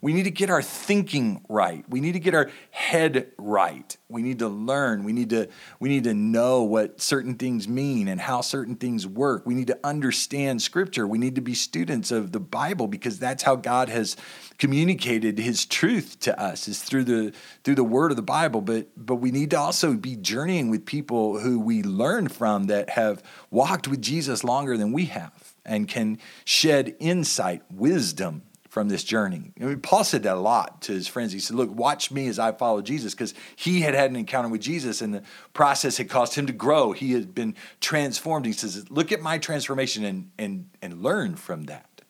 We 0.03 0.13
need 0.13 0.23
to 0.23 0.31
get 0.31 0.49
our 0.49 0.63
thinking 0.63 1.45
right. 1.47 1.85
We 1.87 2.01
need 2.01 2.13
to 2.13 2.19
get 2.19 2.33
our 2.33 2.49
head 2.71 3.31
right. 3.37 3.95
We 4.09 4.23
need 4.23 4.39
to 4.39 4.47
learn. 4.47 5.03
We 5.03 5.13
need 5.13 5.29
to 5.29 5.47
we 5.79 5.89
need 5.89 6.05
to 6.05 6.15
know 6.15 6.63
what 6.63 6.99
certain 6.99 7.35
things 7.35 7.67
mean 7.67 8.07
and 8.07 8.19
how 8.19 8.41
certain 8.41 8.75
things 8.75 9.05
work. 9.05 9.45
We 9.45 9.53
need 9.53 9.67
to 9.67 9.79
understand 9.83 10.63
scripture. 10.63 11.07
We 11.07 11.19
need 11.19 11.35
to 11.35 11.41
be 11.41 11.53
students 11.53 12.09
of 12.09 12.31
the 12.31 12.39
Bible 12.39 12.87
because 12.87 13.19
that's 13.19 13.43
how 13.43 13.55
God 13.55 13.89
has 13.89 14.17
communicated 14.57 15.37
his 15.37 15.65
truth 15.65 16.19
to 16.21 16.39
us 16.39 16.67
is 16.67 16.81
through 16.81 17.03
the 17.03 17.33
through 17.63 17.75
the 17.75 17.83
word 17.83 18.11
of 18.11 18.17
the 18.17 18.23
Bible. 18.23 18.61
But 18.61 18.87
but 18.97 19.15
we 19.17 19.29
need 19.29 19.51
to 19.51 19.59
also 19.59 19.93
be 19.93 20.15
journeying 20.15 20.71
with 20.71 20.83
people 20.83 21.39
who 21.39 21.59
we 21.59 21.83
learn 21.83 22.27
from 22.27 22.63
that 22.65 22.89
have 22.91 23.21
walked 23.51 23.87
with 23.87 24.01
Jesus 24.01 24.43
longer 24.43 24.77
than 24.77 24.93
we 24.93 25.05
have 25.05 25.53
and 25.63 25.87
can 25.87 26.17
shed 26.43 26.95
insight, 26.99 27.61
wisdom 27.69 28.41
from 28.71 28.87
this 28.87 29.03
journey. 29.03 29.51
I 29.59 29.65
mean, 29.65 29.81
Paul 29.81 30.05
said 30.05 30.23
that 30.23 30.37
a 30.37 30.39
lot 30.39 30.83
to 30.83 30.93
his 30.93 31.05
friends. 31.05 31.33
He 31.33 31.41
said, 31.41 31.57
Look, 31.57 31.75
watch 31.75 32.09
me 32.09 32.29
as 32.29 32.39
I 32.39 32.53
follow 32.53 32.81
Jesus, 32.81 33.13
because 33.13 33.33
he 33.57 33.81
had 33.81 33.93
had 33.93 34.09
an 34.09 34.15
encounter 34.15 34.47
with 34.47 34.61
Jesus 34.61 35.01
and 35.01 35.13
the 35.13 35.23
process 35.51 35.97
had 35.97 36.09
caused 36.09 36.35
him 36.35 36.47
to 36.47 36.53
grow. 36.53 36.93
He 36.93 37.11
had 37.11 37.35
been 37.35 37.53
transformed. 37.81 38.45
He 38.45 38.53
says, 38.53 38.89
Look 38.89 39.11
at 39.11 39.19
my 39.21 39.39
transformation 39.39 40.05
and, 40.05 40.31
and, 40.39 40.69
and 40.81 41.03
learn 41.03 41.35
from 41.35 41.65
that. 41.65 42.01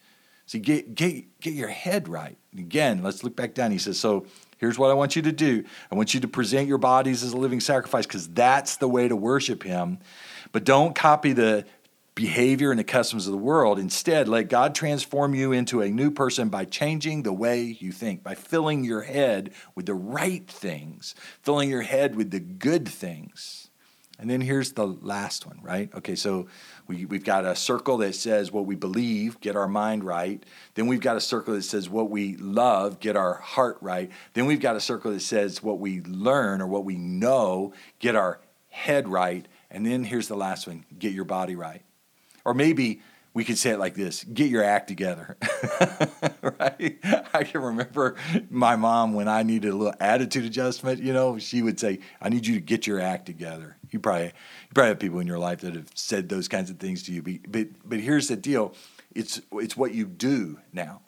So 0.45 0.59
get, 0.59 0.93
get, 0.93 1.39
get 1.41 1.55
your 1.55 1.69
head 1.69 2.07
right. 2.07 2.37
again, 2.55 3.01
let's 3.01 3.23
look 3.23 3.35
back 3.35 3.55
down. 3.55 3.71
He 3.71 3.79
says, 3.79 3.99
So 3.99 4.27
here's 4.59 4.77
what 4.77 4.91
I 4.91 4.93
want 4.93 5.15
you 5.15 5.23
to 5.23 5.31
do 5.31 5.63
I 5.91 5.95
want 5.95 6.13
you 6.13 6.19
to 6.19 6.27
present 6.27 6.67
your 6.67 6.77
bodies 6.77 7.23
as 7.23 7.33
a 7.33 7.37
living 7.37 7.59
sacrifice, 7.59 8.05
because 8.05 8.27
that's 8.27 8.75
the 8.75 8.87
way 8.87 9.07
to 9.07 9.15
worship 9.15 9.63
him. 9.63 9.97
But 10.51 10.63
don't 10.63 10.93
copy 10.93 11.33
the 11.33 11.65
behavior 12.21 12.69
and 12.69 12.79
the 12.79 12.83
customs 12.83 13.25
of 13.25 13.31
the 13.31 13.37
world. 13.37 13.79
Instead, 13.79 14.27
let 14.27 14.47
God 14.47 14.75
transform 14.75 15.33
you 15.33 15.51
into 15.51 15.81
a 15.81 15.89
new 15.89 16.11
person 16.11 16.49
by 16.49 16.65
changing 16.65 17.23
the 17.23 17.33
way 17.33 17.75
you 17.79 17.91
think, 17.91 18.21
by 18.21 18.35
filling 18.35 18.83
your 18.83 19.01
head 19.01 19.51
with 19.73 19.87
the 19.87 19.95
right 19.95 20.47
things, 20.47 21.15
filling 21.41 21.67
your 21.67 21.81
head 21.81 22.15
with 22.15 22.29
the 22.29 22.39
good 22.39 22.87
things. 22.87 23.71
And 24.19 24.29
then 24.29 24.39
here's 24.39 24.73
the 24.73 24.85
last 24.85 25.47
one, 25.47 25.57
right? 25.63 25.89
Okay, 25.95 26.13
so 26.13 26.45
we, 26.85 27.05
we've 27.05 27.23
got 27.23 27.43
a 27.43 27.55
circle 27.55 27.97
that 27.97 28.13
says 28.13 28.51
what 28.51 28.67
we 28.67 28.75
believe, 28.75 29.39
get 29.39 29.55
our 29.55 29.67
mind 29.67 30.03
right. 30.03 30.45
Then 30.75 30.85
we've 30.85 31.01
got 31.01 31.17
a 31.17 31.21
circle 31.21 31.55
that 31.55 31.63
says 31.63 31.89
what 31.89 32.11
we 32.11 32.35
love, 32.35 32.99
get 32.99 33.15
our 33.15 33.33
heart 33.33 33.79
right. 33.81 34.11
Then 34.33 34.45
we've 34.45 34.61
got 34.61 34.75
a 34.75 34.79
circle 34.79 35.11
that 35.11 35.21
says 35.21 35.63
what 35.63 35.79
we 35.79 36.01
learn 36.01 36.61
or 36.61 36.67
what 36.67 36.85
we 36.85 36.97
know, 36.97 37.73
get 37.97 38.15
our 38.15 38.39
head 38.69 39.07
right. 39.07 39.47
And 39.71 39.87
then 39.87 40.03
here's 40.03 40.27
the 40.27 40.37
last 40.37 40.67
one 40.67 40.85
get 40.99 41.13
your 41.13 41.25
body 41.25 41.55
right. 41.55 41.81
Or 42.45 42.53
maybe 42.53 43.01
we 43.33 43.45
could 43.45 43.57
say 43.57 43.71
it 43.71 43.79
like 43.79 43.95
this 43.95 44.23
get 44.25 44.49
your 44.49 44.63
act 44.63 44.87
together. 44.87 45.37
right? 46.41 46.97
I 47.33 47.43
can 47.43 47.61
remember 47.61 48.15
my 48.49 48.75
mom 48.75 49.13
when 49.13 49.27
I 49.27 49.43
needed 49.43 49.71
a 49.71 49.75
little 49.75 49.93
attitude 49.99 50.45
adjustment, 50.45 51.01
you 51.01 51.13
know, 51.13 51.37
she 51.37 51.61
would 51.61 51.79
say, 51.79 51.99
I 52.21 52.29
need 52.29 52.45
you 52.45 52.55
to 52.55 52.61
get 52.61 52.87
your 52.87 52.99
act 52.99 53.25
together. 53.25 53.77
You 53.89 53.99
probably 53.99 54.25
you 54.25 54.73
probably 54.73 54.89
have 54.89 54.99
people 54.99 55.19
in 55.19 55.27
your 55.27 55.39
life 55.39 55.61
that 55.61 55.75
have 55.75 55.89
said 55.95 56.29
those 56.29 56.47
kinds 56.47 56.69
of 56.69 56.77
things 56.77 57.03
to 57.03 57.13
you. 57.13 57.21
But 57.21 57.51
but, 57.51 57.67
but 57.85 57.99
here's 57.99 58.27
the 58.27 58.35
deal. 58.35 58.73
It's 59.15 59.41
it's 59.53 59.77
what 59.77 59.93
you 59.93 60.05
do 60.05 60.59
now. 60.73 61.01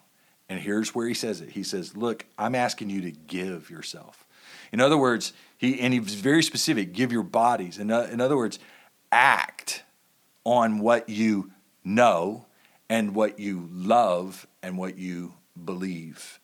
And 0.48 0.60
here's 0.60 0.94
where 0.94 1.08
he 1.08 1.14
says 1.14 1.40
it. 1.40 1.50
He 1.50 1.62
says, 1.62 1.96
Look, 1.96 2.26
I'm 2.38 2.54
asking 2.54 2.90
you 2.90 3.00
to 3.02 3.10
give 3.10 3.70
yourself. 3.70 4.26
In 4.72 4.80
other 4.80 4.96
words, 4.96 5.32
he 5.56 5.80
and 5.80 5.94
he's 5.94 6.14
very 6.14 6.42
specific, 6.42 6.92
give 6.92 7.12
your 7.12 7.22
bodies. 7.22 7.78
In, 7.78 7.90
in 7.90 8.20
other 8.20 8.36
words, 8.36 8.58
act 9.10 9.84
on 10.44 10.78
what 10.78 11.08
you 11.08 11.50
know 11.84 12.46
and 12.88 13.14
what 13.14 13.38
you 13.38 13.68
love 13.72 14.46
and 14.62 14.78
what 14.78 14.98
you 14.98 15.34
believe. 15.62 16.40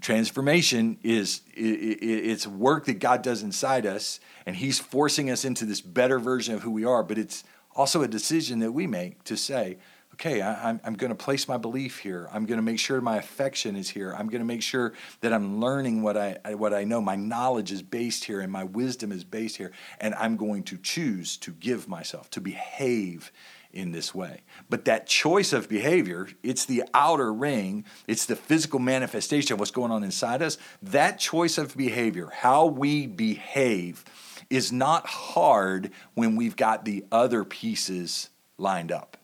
Transformation 0.00 0.98
is 1.02 1.40
it's 1.54 2.46
work 2.46 2.84
that 2.86 2.98
God 2.98 3.22
does 3.22 3.42
inside 3.42 3.86
us, 3.86 4.20
and 4.44 4.54
He's 4.54 4.78
forcing 4.78 5.30
us 5.30 5.44
into 5.44 5.64
this 5.64 5.80
better 5.80 6.18
version 6.18 6.54
of 6.54 6.62
who 6.62 6.70
we 6.70 6.84
are. 6.84 7.02
But 7.02 7.18
it's 7.18 7.44
also 7.74 8.02
a 8.02 8.08
decision 8.08 8.58
that 8.58 8.72
we 8.72 8.86
make 8.86 9.24
to 9.24 9.36
say, 9.36 9.78
okay, 10.16 10.40
I, 10.40 10.70
am 10.70 10.80
I'm 10.82 10.94
going 10.94 11.10
to 11.10 11.14
place 11.14 11.46
my 11.46 11.58
belief 11.58 11.98
here. 11.98 12.26
I'm 12.32 12.46
going 12.46 12.56
to 12.56 12.62
make 12.62 12.78
sure 12.78 13.02
my 13.02 13.18
affection 13.18 13.76
is 13.76 13.90
here. 13.90 14.14
I'm 14.16 14.28
going 14.28 14.40
to 14.40 14.46
make 14.46 14.62
sure 14.62 14.94
that 15.20 15.30
I'm 15.30 15.60
learning 15.60 16.02
what 16.02 16.16
I, 16.16 16.54
what 16.54 16.72
I 16.72 16.84
know. 16.84 17.02
My 17.02 17.16
knowledge 17.16 17.70
is 17.70 17.82
based 17.82 18.24
here 18.24 18.40
and 18.40 18.50
my 18.50 18.64
wisdom 18.64 19.12
is 19.12 19.24
based 19.24 19.58
here. 19.58 19.72
And 20.00 20.14
I'm 20.14 20.36
going 20.36 20.62
to 20.64 20.78
choose 20.78 21.36
to 21.38 21.52
give 21.52 21.86
myself, 21.86 22.30
to 22.30 22.40
behave 22.40 23.30
in 23.74 23.92
this 23.92 24.14
way. 24.14 24.40
But 24.70 24.86
that 24.86 25.06
choice 25.06 25.52
of 25.52 25.68
behavior, 25.68 26.28
it's 26.42 26.64
the 26.64 26.84
outer 26.94 27.30
ring, 27.30 27.84
it's 28.06 28.24
the 28.24 28.36
physical 28.36 28.78
manifestation 28.78 29.52
of 29.52 29.58
what's 29.60 29.70
going 29.70 29.92
on 29.92 30.02
inside 30.02 30.40
us. 30.40 30.56
That 30.80 31.18
choice 31.18 31.58
of 31.58 31.76
behavior, 31.76 32.30
how 32.32 32.64
we 32.64 33.06
behave, 33.06 34.02
is 34.48 34.72
not 34.72 35.06
hard 35.06 35.90
when 36.14 36.36
we've 36.36 36.56
got 36.56 36.86
the 36.86 37.04
other 37.12 37.44
pieces 37.44 38.30
lined 38.56 38.90
up. 38.90 39.18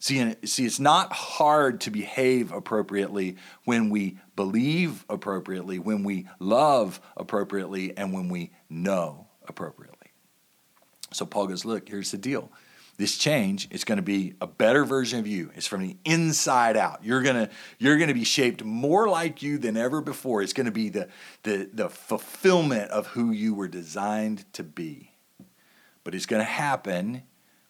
See, 0.00 0.34
see, 0.46 0.64
it's 0.64 0.80
not 0.80 1.12
hard 1.12 1.82
to 1.82 1.90
behave 1.90 2.52
appropriately 2.52 3.36
when 3.64 3.90
we 3.90 4.18
believe 4.34 5.04
appropriately, 5.10 5.78
when 5.78 6.04
we 6.04 6.26
love 6.38 7.00
appropriately, 7.18 7.96
and 7.98 8.14
when 8.14 8.30
we 8.30 8.50
know 8.70 9.26
appropriately. 9.46 9.98
So 11.12 11.26
Paul 11.26 11.48
goes, 11.48 11.66
Look, 11.66 11.86
here's 11.86 12.10
the 12.12 12.18
deal. 12.18 12.50
This 12.96 13.18
change 13.18 13.68
is 13.70 13.84
going 13.84 13.96
to 13.96 14.02
be 14.02 14.34
a 14.40 14.46
better 14.46 14.86
version 14.86 15.18
of 15.18 15.26
you. 15.26 15.50
It's 15.54 15.66
from 15.66 15.82
the 15.82 15.96
inside 16.06 16.78
out. 16.78 17.04
You're 17.04 17.22
going 17.22 17.46
to 17.46 17.50
you're 17.78 17.96
going 17.98 18.08
to 18.08 18.14
be 18.14 18.24
shaped 18.24 18.64
more 18.64 19.06
like 19.06 19.42
you 19.42 19.58
than 19.58 19.76
ever 19.76 20.00
before. 20.00 20.40
It's 20.40 20.52
going 20.54 20.66
to 20.66 20.72
be 20.72 20.88
the, 20.88 21.08
the, 21.42 21.68
the 21.72 21.88
fulfillment 21.90 22.90
of 22.90 23.06
who 23.08 23.32
you 23.32 23.52
were 23.54 23.68
designed 23.68 24.50
to 24.54 24.62
be. 24.62 25.12
But 26.04 26.14
it's 26.14 26.26
going 26.26 26.40
to 26.40 26.50
happen 26.50 27.22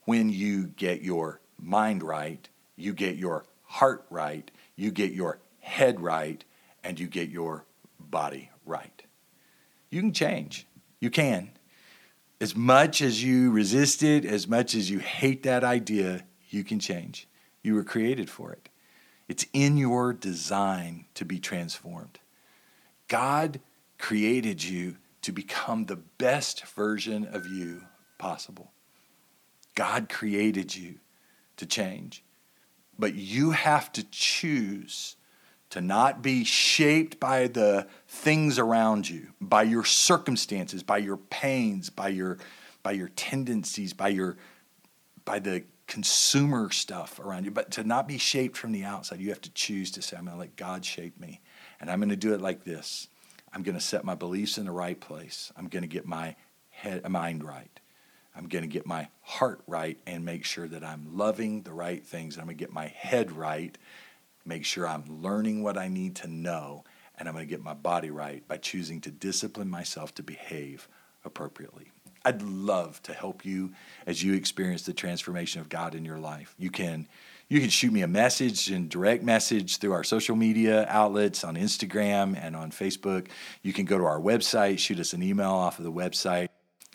when 0.05 0.31
you 0.31 0.69
get 0.69 1.03
your 1.03 1.41
mind 1.63 2.03
right, 2.03 2.49
you 2.77 2.93
get 2.93 3.17
your 3.17 3.45
heart 3.63 4.07
right, 4.11 4.51
you 4.77 4.91
get 4.91 5.13
your 5.13 5.41
head 5.61 6.01
right, 6.01 6.45
and 6.83 6.99
you 6.99 7.07
get 7.07 7.29
your 7.29 7.65
body 7.99 8.51
right. 8.65 9.03
You 9.91 10.01
can 10.01 10.13
change. 10.13 10.67
You 11.01 11.11
can. 11.11 11.51
As 12.41 12.57
much 12.57 13.03
as 13.03 13.23
you 13.23 13.51
resist 13.51 14.03
it, 14.03 14.25
as 14.25 14.49
much 14.49 14.75
as 14.75 14.91
you 14.91 14.99
hate 14.99 15.43
that 15.43 15.63
idea, 15.63 16.25
you 16.49 16.65
can 16.65 16.79
change. 16.79 17.29
You 17.63 17.75
were 17.75 17.85
created 17.85 18.31
for 18.31 18.53
it. 18.53 18.69
It's 19.29 19.47
in 19.53 19.77
your 19.77 20.13
design 20.13 21.05
to 21.15 21.25
be 21.25 21.39
transformed. 21.39 22.19
God 23.09 23.61
created 23.99 24.65
you 24.65 24.97
to 25.23 25.33
become 25.33 25.85
the 25.85 25.97
best 25.97 26.65
version 26.67 27.27
of 27.27 27.47
you 27.47 27.83
possible. 28.19 28.73
God 29.75 30.09
created 30.09 30.75
you 30.75 30.97
to 31.61 31.67
change. 31.67 32.23
But 32.99 33.15
you 33.15 33.53
have 33.53 33.93
to 33.93 34.05
choose 34.11 35.17
to 35.71 35.81
not 35.81 36.21
be 36.21 36.45
shaped 36.45 37.21
by 37.21 37.47
the 37.47 37.87
things 38.09 38.59
around 38.59 39.09
you, 39.09 39.29
by 39.41 39.63
your 39.63 39.85
circumstances, 39.85 40.83
by 40.83 40.99
your 40.99 41.17
pains, 41.17 41.89
by 41.89 42.09
your 42.09 42.39
by 42.83 42.93
your 42.93 43.09
tendencies, 43.09 43.93
by 43.93 44.09
your 44.09 44.37
by 45.25 45.39
the 45.39 45.65
consumer 45.87 46.71
stuff 46.71 47.19
around 47.19 47.45
you, 47.45 47.51
but 47.51 47.73
to 47.73 47.83
not 47.83 48.07
be 48.07 48.17
shaped 48.17 48.57
from 48.57 48.73
the 48.73 48.85
outside. 48.85 49.21
You 49.21 49.31
have 49.31 49.41
to 49.41 49.51
choose 49.51 49.91
to 49.93 50.03
say, 50.03 50.17
I'm 50.17 50.25
going 50.25 50.37
to 50.37 50.41
let 50.41 50.55
God 50.55 50.85
shape 50.85 51.19
me. 51.19 51.41
And 51.81 51.91
I'm 51.91 51.99
going 51.99 52.11
to 52.11 52.17
do 52.17 52.33
it 52.33 52.41
like 52.41 52.65
this. 52.65 53.09
I'm 53.53 53.65
going 53.65 53.75
to 53.75 53.81
set 53.81 54.05
my 54.05 54.15
beliefs 54.15 54.57
in 54.57 54.67
the 54.67 54.71
right 54.71 54.99
place. 54.99 55.53
I'm 55.57 55.67
going 55.67 55.83
to 55.83 55.89
get 55.89 56.07
my 56.07 56.37
head, 56.71 57.09
mind 57.09 57.43
right. 57.43 57.80
I'm 58.41 58.49
going 58.49 58.63
to 58.63 58.69
get 58.69 58.87
my 58.87 59.07
heart 59.21 59.61
right 59.67 59.99
and 60.07 60.25
make 60.25 60.47
sure 60.47 60.67
that 60.67 60.83
I'm 60.83 61.19
loving 61.19 61.61
the 61.61 61.75
right 61.75 62.03
things. 62.03 62.39
I'm 62.39 62.47
going 62.47 62.57
to 62.57 62.65
get 62.65 62.73
my 62.73 62.87
head 62.87 63.33
right, 63.33 63.77
make 64.47 64.65
sure 64.65 64.89
I'm 64.89 65.05
learning 65.23 65.63
what 65.63 65.77
I 65.77 65.89
need 65.89 66.17
to 66.17 66.27
know, 66.27 66.85
and 67.19 67.29
I'm 67.29 67.35
going 67.35 67.47
to 67.47 67.51
get 67.51 67.63
my 67.63 67.75
body 67.75 68.11
right 68.11 68.43
by 68.49 68.57
choosing 68.57 69.03
to 69.03 69.11
discipline 69.11 69.69
myself 69.69 70.15
to 70.15 70.23
behave 70.23 70.89
appropriately. 71.23 71.91
I'd 72.25 72.41
love 72.41 73.03
to 73.03 73.13
help 73.13 73.45
you 73.45 73.73
as 74.07 74.23
you 74.23 74.33
experience 74.33 74.85
the 74.85 74.95
transformation 74.95 75.61
of 75.61 75.69
God 75.69 75.95
in 75.95 76.07
your 76.07 76.19
life. 76.19 76.55
You 76.59 76.71
can 76.71 77.09
you 77.49 77.61
can 77.61 77.69
shoot 77.69 77.93
me 77.93 78.03
a 78.03 78.09
message 78.09 78.71
and 78.71 78.89
direct 78.89 79.25
message 79.25 79.79
through 79.79 79.93
our 79.93 80.05
social 80.05 80.37
media 80.37 80.87
outlets 80.89 81.43
on 81.43 81.57
Instagram 81.57 82.39
and 82.41 82.55
on 82.55 82.71
Facebook. 82.71 83.27
You 83.63 83.73
can 83.73 83.87
go 83.87 83.99
to 83.99 84.05
our 84.05 84.21
website, 84.21 84.79
shoot 84.79 85.01
us 85.01 85.13
an 85.15 85.23
email 85.23 85.51
off 85.51 85.79
of 85.79 85.85
the 85.85 85.91
website. 85.91 86.50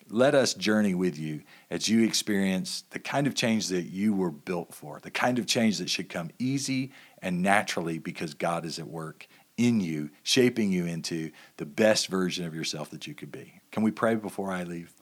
Let 0.08 0.34
us 0.34 0.54
journey 0.54 0.94
with 0.94 1.18
you 1.18 1.42
as 1.70 1.88
you 1.88 2.04
experience 2.04 2.84
the 2.90 2.98
kind 2.98 3.26
of 3.26 3.34
change 3.34 3.68
that 3.68 3.82
you 3.82 4.14
were 4.14 4.30
built 4.30 4.72
for, 4.72 5.00
the 5.02 5.10
kind 5.10 5.38
of 5.38 5.46
change 5.46 5.78
that 5.78 5.90
should 5.90 6.08
come 6.08 6.30
easy 6.38 6.92
and 7.20 7.42
naturally 7.42 7.98
because 7.98 8.34
God 8.34 8.64
is 8.64 8.78
at 8.78 8.86
work 8.86 9.26
in 9.56 9.80
you, 9.80 10.10
shaping 10.22 10.70
you 10.70 10.86
into 10.86 11.30
the 11.56 11.66
best 11.66 12.08
version 12.08 12.44
of 12.46 12.54
yourself 12.54 12.90
that 12.90 13.06
you 13.06 13.14
could 13.14 13.32
be. 13.32 13.60
Can 13.72 13.82
we 13.82 13.90
pray 13.90 14.14
before 14.14 14.52
I 14.52 14.62
leave? 14.62 14.92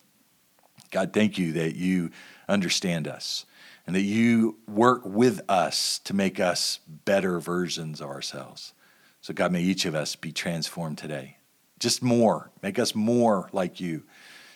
God, 0.91 1.13
thank 1.13 1.39
you 1.39 1.53
that 1.53 1.75
you 1.75 2.11
understand 2.49 3.09
us 3.09 3.47
and 3.87 3.95
that 3.95 4.03
you 4.03 4.59
work 4.67 5.03
with 5.05 5.41
us 5.49 5.99
to 6.05 6.15
make 6.15 6.41
us 6.41 6.79
better 6.87 7.41
versions 7.41 8.01
of 8.01 8.09
ourselves. 8.09 8.73
So, 9.21 9.35
God, 9.35 9.53
may 9.53 9.63
each 9.63 9.85
of 9.85 9.95
us 9.95 10.17
be 10.17 10.33
transformed 10.33 10.99
today. 10.99 11.39
Just 11.79 12.03
more. 12.03 12.51
Make 12.63 12.79
us 12.79 12.95
more 12.95 13.49
like 13.53 13.81
you. 13.81 14.05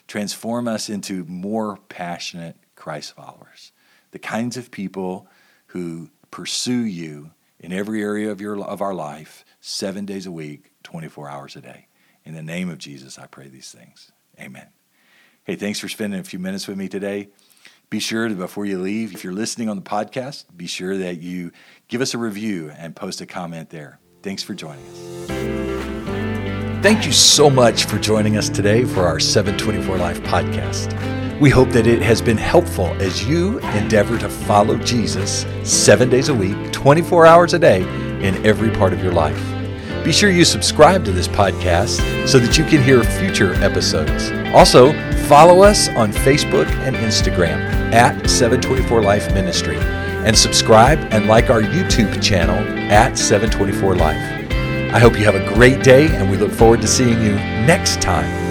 Transform 0.08 0.66
us 0.66 0.88
into 0.88 1.24
more 1.26 1.78
passionate 1.88 2.56
Christ 2.74 3.14
followers. 3.14 3.72
The 4.10 4.18
kinds 4.18 4.56
of 4.56 4.70
people 4.70 5.28
who 5.68 6.10
pursue 6.30 6.84
you 6.84 7.30
in 7.60 7.72
every 7.72 8.02
area 8.02 8.30
of, 8.30 8.40
your, 8.40 8.58
of 8.58 8.80
our 8.80 8.94
life, 8.94 9.44
seven 9.60 10.06
days 10.06 10.26
a 10.26 10.32
week, 10.32 10.72
24 10.82 11.28
hours 11.28 11.56
a 11.56 11.60
day. 11.60 11.86
In 12.24 12.34
the 12.34 12.42
name 12.42 12.70
of 12.70 12.78
Jesus, 12.78 13.18
I 13.18 13.26
pray 13.26 13.48
these 13.48 13.70
things. 13.70 14.10
Amen. 14.40 14.68
Hey, 15.44 15.56
thanks 15.56 15.78
for 15.78 15.88
spending 15.88 16.20
a 16.20 16.24
few 16.24 16.38
minutes 16.38 16.66
with 16.66 16.78
me 16.78 16.88
today. 16.88 17.28
Be 17.90 18.00
sure 18.00 18.28
to, 18.28 18.34
before 18.34 18.66
you 18.66 18.78
leave, 18.78 19.14
if 19.14 19.24
you're 19.24 19.32
listening 19.32 19.68
on 19.68 19.76
the 19.76 19.82
podcast, 19.82 20.44
be 20.56 20.66
sure 20.66 20.96
that 20.98 21.20
you 21.20 21.52
give 21.88 22.00
us 22.00 22.14
a 22.14 22.18
review 22.18 22.70
and 22.76 22.94
post 22.94 23.20
a 23.20 23.26
comment 23.26 23.70
there. 23.70 23.98
Thanks 24.22 24.42
for 24.42 24.54
joining 24.54 24.84
us. 24.86 25.97
Thank 26.80 27.04
you 27.04 27.10
so 27.10 27.50
much 27.50 27.86
for 27.86 27.98
joining 27.98 28.36
us 28.36 28.48
today 28.48 28.84
for 28.84 29.04
our 29.04 29.18
724 29.18 29.98
Life 29.98 30.20
podcast. 30.22 30.94
We 31.40 31.50
hope 31.50 31.70
that 31.70 31.88
it 31.88 32.00
has 32.02 32.22
been 32.22 32.36
helpful 32.36 32.86
as 33.00 33.26
you 33.26 33.58
endeavor 33.70 34.16
to 34.16 34.28
follow 34.28 34.76
Jesus 34.76 35.44
seven 35.64 36.08
days 36.08 36.28
a 36.28 36.34
week, 36.34 36.70
24 36.70 37.26
hours 37.26 37.52
a 37.52 37.58
day, 37.58 37.82
in 38.24 38.46
every 38.46 38.70
part 38.70 38.92
of 38.92 39.02
your 39.02 39.12
life. 39.12 39.42
Be 40.04 40.12
sure 40.12 40.30
you 40.30 40.44
subscribe 40.44 41.04
to 41.06 41.10
this 41.10 41.26
podcast 41.26 42.28
so 42.28 42.38
that 42.38 42.56
you 42.56 42.64
can 42.64 42.80
hear 42.80 43.02
future 43.02 43.54
episodes. 43.54 44.30
Also, 44.54 44.92
follow 45.26 45.64
us 45.64 45.88
on 45.88 46.12
Facebook 46.12 46.68
and 46.86 46.94
Instagram 46.94 47.58
at 47.92 48.30
724 48.30 49.02
Life 49.02 49.34
Ministry 49.34 49.78
and 49.78 50.38
subscribe 50.38 51.00
and 51.10 51.26
like 51.26 51.50
our 51.50 51.60
YouTube 51.60 52.22
channel 52.22 52.56
at 52.88 53.18
724 53.18 53.96
Life. 53.96 54.47
I 54.90 54.98
hope 54.98 55.18
you 55.18 55.24
have 55.26 55.34
a 55.34 55.54
great 55.54 55.84
day 55.84 56.08
and 56.16 56.30
we 56.30 56.38
look 56.38 56.50
forward 56.50 56.80
to 56.80 56.88
seeing 56.88 57.20
you 57.20 57.34
next 57.34 58.00
time 58.00 58.47